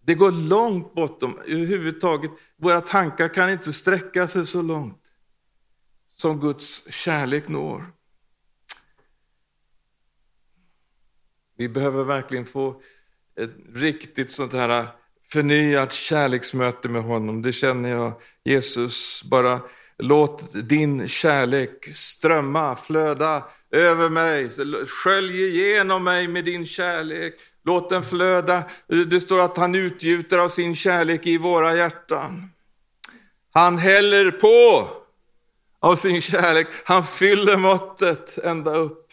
Det 0.00 0.14
går 0.14 0.32
långt 0.32 0.94
bortom, 0.94 1.38
överhuvudtaget, 1.46 2.30
våra 2.56 2.80
tankar 2.80 3.34
kan 3.34 3.50
inte 3.50 3.72
sträcka 3.72 4.28
sig 4.28 4.46
så 4.46 4.62
långt 4.62 5.02
som 6.16 6.40
Guds 6.40 6.92
kärlek 6.92 7.48
når. 7.48 7.92
Vi 11.56 11.68
behöver 11.68 12.04
verkligen 12.04 12.46
få 12.46 12.82
ett 13.40 13.50
riktigt 13.74 14.32
sånt 14.32 14.52
här 14.52 14.88
förnyat 15.32 15.92
kärleksmöte 15.92 16.88
med 16.88 17.02
honom. 17.02 17.42
Det 17.42 17.52
känner 17.52 17.88
jag. 17.88 18.20
Jesus, 18.44 19.24
bara 19.24 19.60
låt 19.98 20.68
din 20.68 21.08
kärlek 21.08 21.90
strömma, 21.94 22.76
flöda 22.76 23.44
över 23.70 24.08
mig. 24.08 24.50
Skölj 24.86 25.42
igenom 25.42 26.04
mig 26.04 26.28
med 26.28 26.44
din 26.44 26.66
kärlek. 26.66 27.34
Låt 27.64 27.90
den 27.90 28.02
flöda. 28.02 28.62
Det 29.06 29.20
står 29.20 29.40
att 29.40 29.56
han 29.56 29.74
utgjuter 29.74 30.38
av 30.38 30.48
sin 30.48 30.74
kärlek 30.74 31.26
i 31.26 31.38
våra 31.38 31.74
hjärtan. 31.74 32.50
Han 33.52 33.78
häller 33.78 34.30
på 34.30 34.88
av 35.80 35.96
sin 35.96 36.20
kärlek. 36.20 36.66
Han 36.84 37.04
fyller 37.04 37.56
måttet 37.56 38.38
ända 38.38 38.74
upp. 38.74 39.06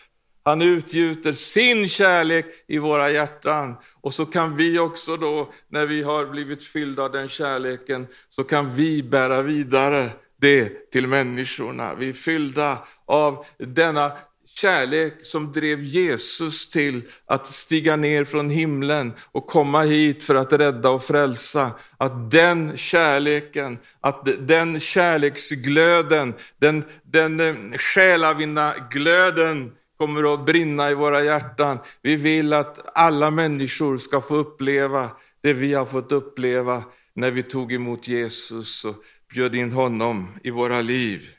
Han 0.43 0.62
utgjuter 0.62 1.34
sin 1.34 1.89
kärlek 1.89 2.45
i 2.68 2.78
våra 2.78 3.12
hjärtan. 3.12 3.76
Och 4.02 4.14
så 4.14 4.26
kan 4.26 4.56
vi 4.56 4.80
också 4.80 5.18
då, 5.18 5.54
när 5.68 5.86
vi 5.86 6.04
har 6.04 6.26
blivit 6.26 6.64
fyllda 6.64 7.04
av 7.04 7.12
den 7.12 7.30
kärleken, 7.30 8.08
så 8.30 8.43
kan 8.43 8.76
vi 8.76 9.04
bära 9.04 9.41
vidare 9.41 10.10
det 10.41 10.91
till 10.91 11.08
människorna. 11.08 11.95
Vi 11.95 12.10
är 12.10 12.14
fyllda 12.14 12.78
av 13.06 13.45
denna 13.58 14.12
kärlek 14.58 15.14
som 15.24 15.53
drev 15.53 15.84
Jesus 15.84 16.70
till 16.70 17.01
att 17.26 17.45
stiga 17.45 17.95
ner 17.95 18.26
från 18.26 18.49
himlen 18.49 19.14
och 19.32 19.47
komma 19.47 19.82
hit 19.82 20.24
för 20.24 20.36
att 20.36 20.53
rädda 20.53 20.89
och 20.89 21.03
frälsa. 21.03 21.72
Att 21.97 22.32
den 22.32 22.78
kärleken, 22.78 23.78
att 24.01 24.28
den 24.47 24.80
kärleksglöden, 24.80 26.34
den, 26.58 26.84
den 27.03 27.39
eh, 27.39 27.78
själavinna 27.78 28.74
glöden 28.91 29.72
kommer 29.97 30.34
att 30.34 30.45
brinna 30.45 30.91
i 30.91 30.93
våra 30.93 31.24
hjärtan. 31.24 31.80
Vi 32.01 32.16
vill 32.16 32.53
att 32.53 32.97
alla 32.97 33.32
människor 33.32 33.97
ska 33.97 34.22
få 34.22 34.36
uppleva 34.36 35.10
det 35.43 35.53
vi 35.53 35.74
har 35.74 35.86
fått 35.86 36.12
uppleva 36.12 36.84
när 37.16 37.32
vi 37.32 37.43
tog 37.43 37.74
emot 37.74 38.08
Jesus 38.08 38.86
och 38.86 38.95
bjöd 39.34 39.55
in 39.55 39.72
honom 39.72 40.28
i 40.43 40.49
våra 40.49 40.82
liv. 40.82 41.30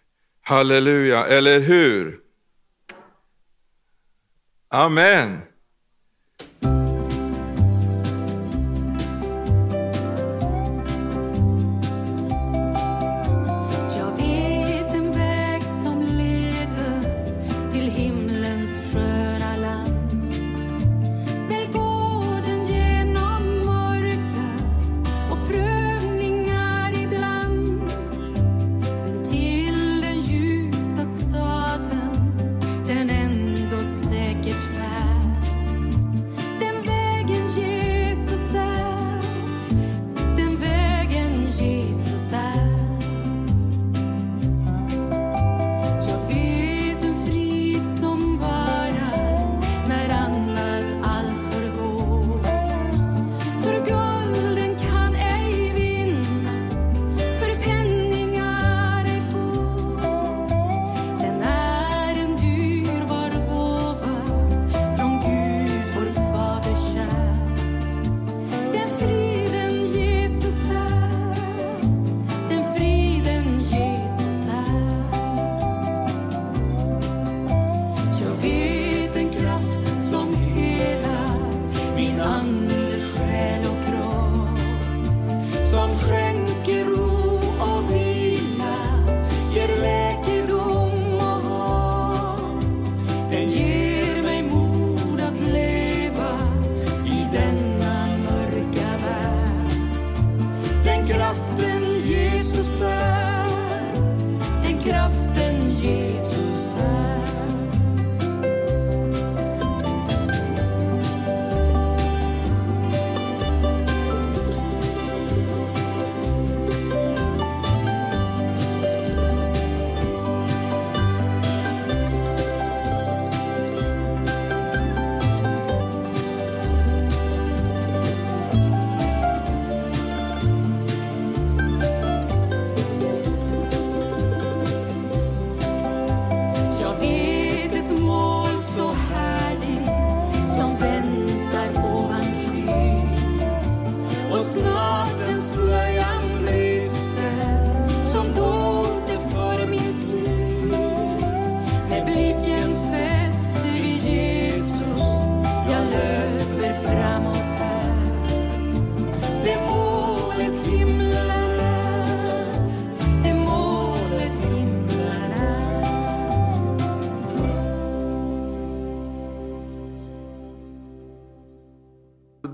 Halleluja, 0.42 1.26
eller 1.26 1.60
hur? 1.60 2.27
Amen. 4.72 5.48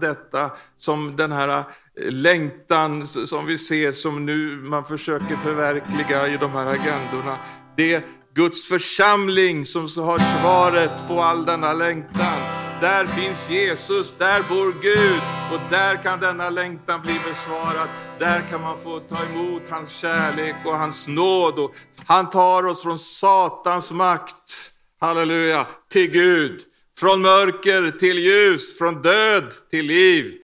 Detta 0.05 0.51
som 0.79 1.17
den 1.17 1.33
här 1.33 1.49
eh, 1.49 1.65
längtan 2.11 3.07
som 3.07 3.47
vi 3.47 3.59
ser 3.59 3.93
som 3.93 4.27
nu 4.27 4.57
man 4.57 4.85
försöker 4.85 5.37
förverkliga 5.37 6.29
i 6.29 6.37
de 6.37 6.51
här 6.51 6.67
agendorna. 6.67 7.39
Det 7.77 7.95
är 7.95 8.03
Guds 8.35 8.69
församling 8.69 9.67
som 9.67 9.83
har 9.83 10.19
svaret 10.19 11.09
på 11.09 11.21
all 11.21 11.47
denna 11.47 11.73
längtan. 11.73 12.39
Där 12.81 13.07
finns 13.07 13.51
Jesus, 13.51 14.15
där 14.19 14.43
bor 14.49 14.75
Gud 14.83 15.23
och 15.53 15.71
där 15.71 16.03
kan 16.03 16.21
denna 16.21 16.51
längtan 16.51 17.03
bli 17.03 17.15
besvarad. 17.29 17.89
Där 18.19 18.41
kan 18.51 18.61
man 18.61 18.79
få 18.79 19.01
ta 19.01 19.25
emot 19.25 19.63
hans 19.71 19.91
kärlek 19.91 20.55
och 20.65 20.79
hans 20.79 21.09
nåd. 21.09 21.59
Och 21.59 21.75
han 22.07 22.31
tar 22.31 22.67
oss 22.67 22.83
från 22.83 22.99
Satans 22.99 23.91
makt, 23.91 24.71
halleluja, 25.01 25.67
till 25.91 26.11
Gud. 26.11 26.61
Från 26.99 27.21
mörker 27.23 27.91
till 27.91 28.19
ljus, 28.19 28.79
från 28.79 29.03
död 29.03 29.55
till 29.71 29.87
liv. 29.87 30.33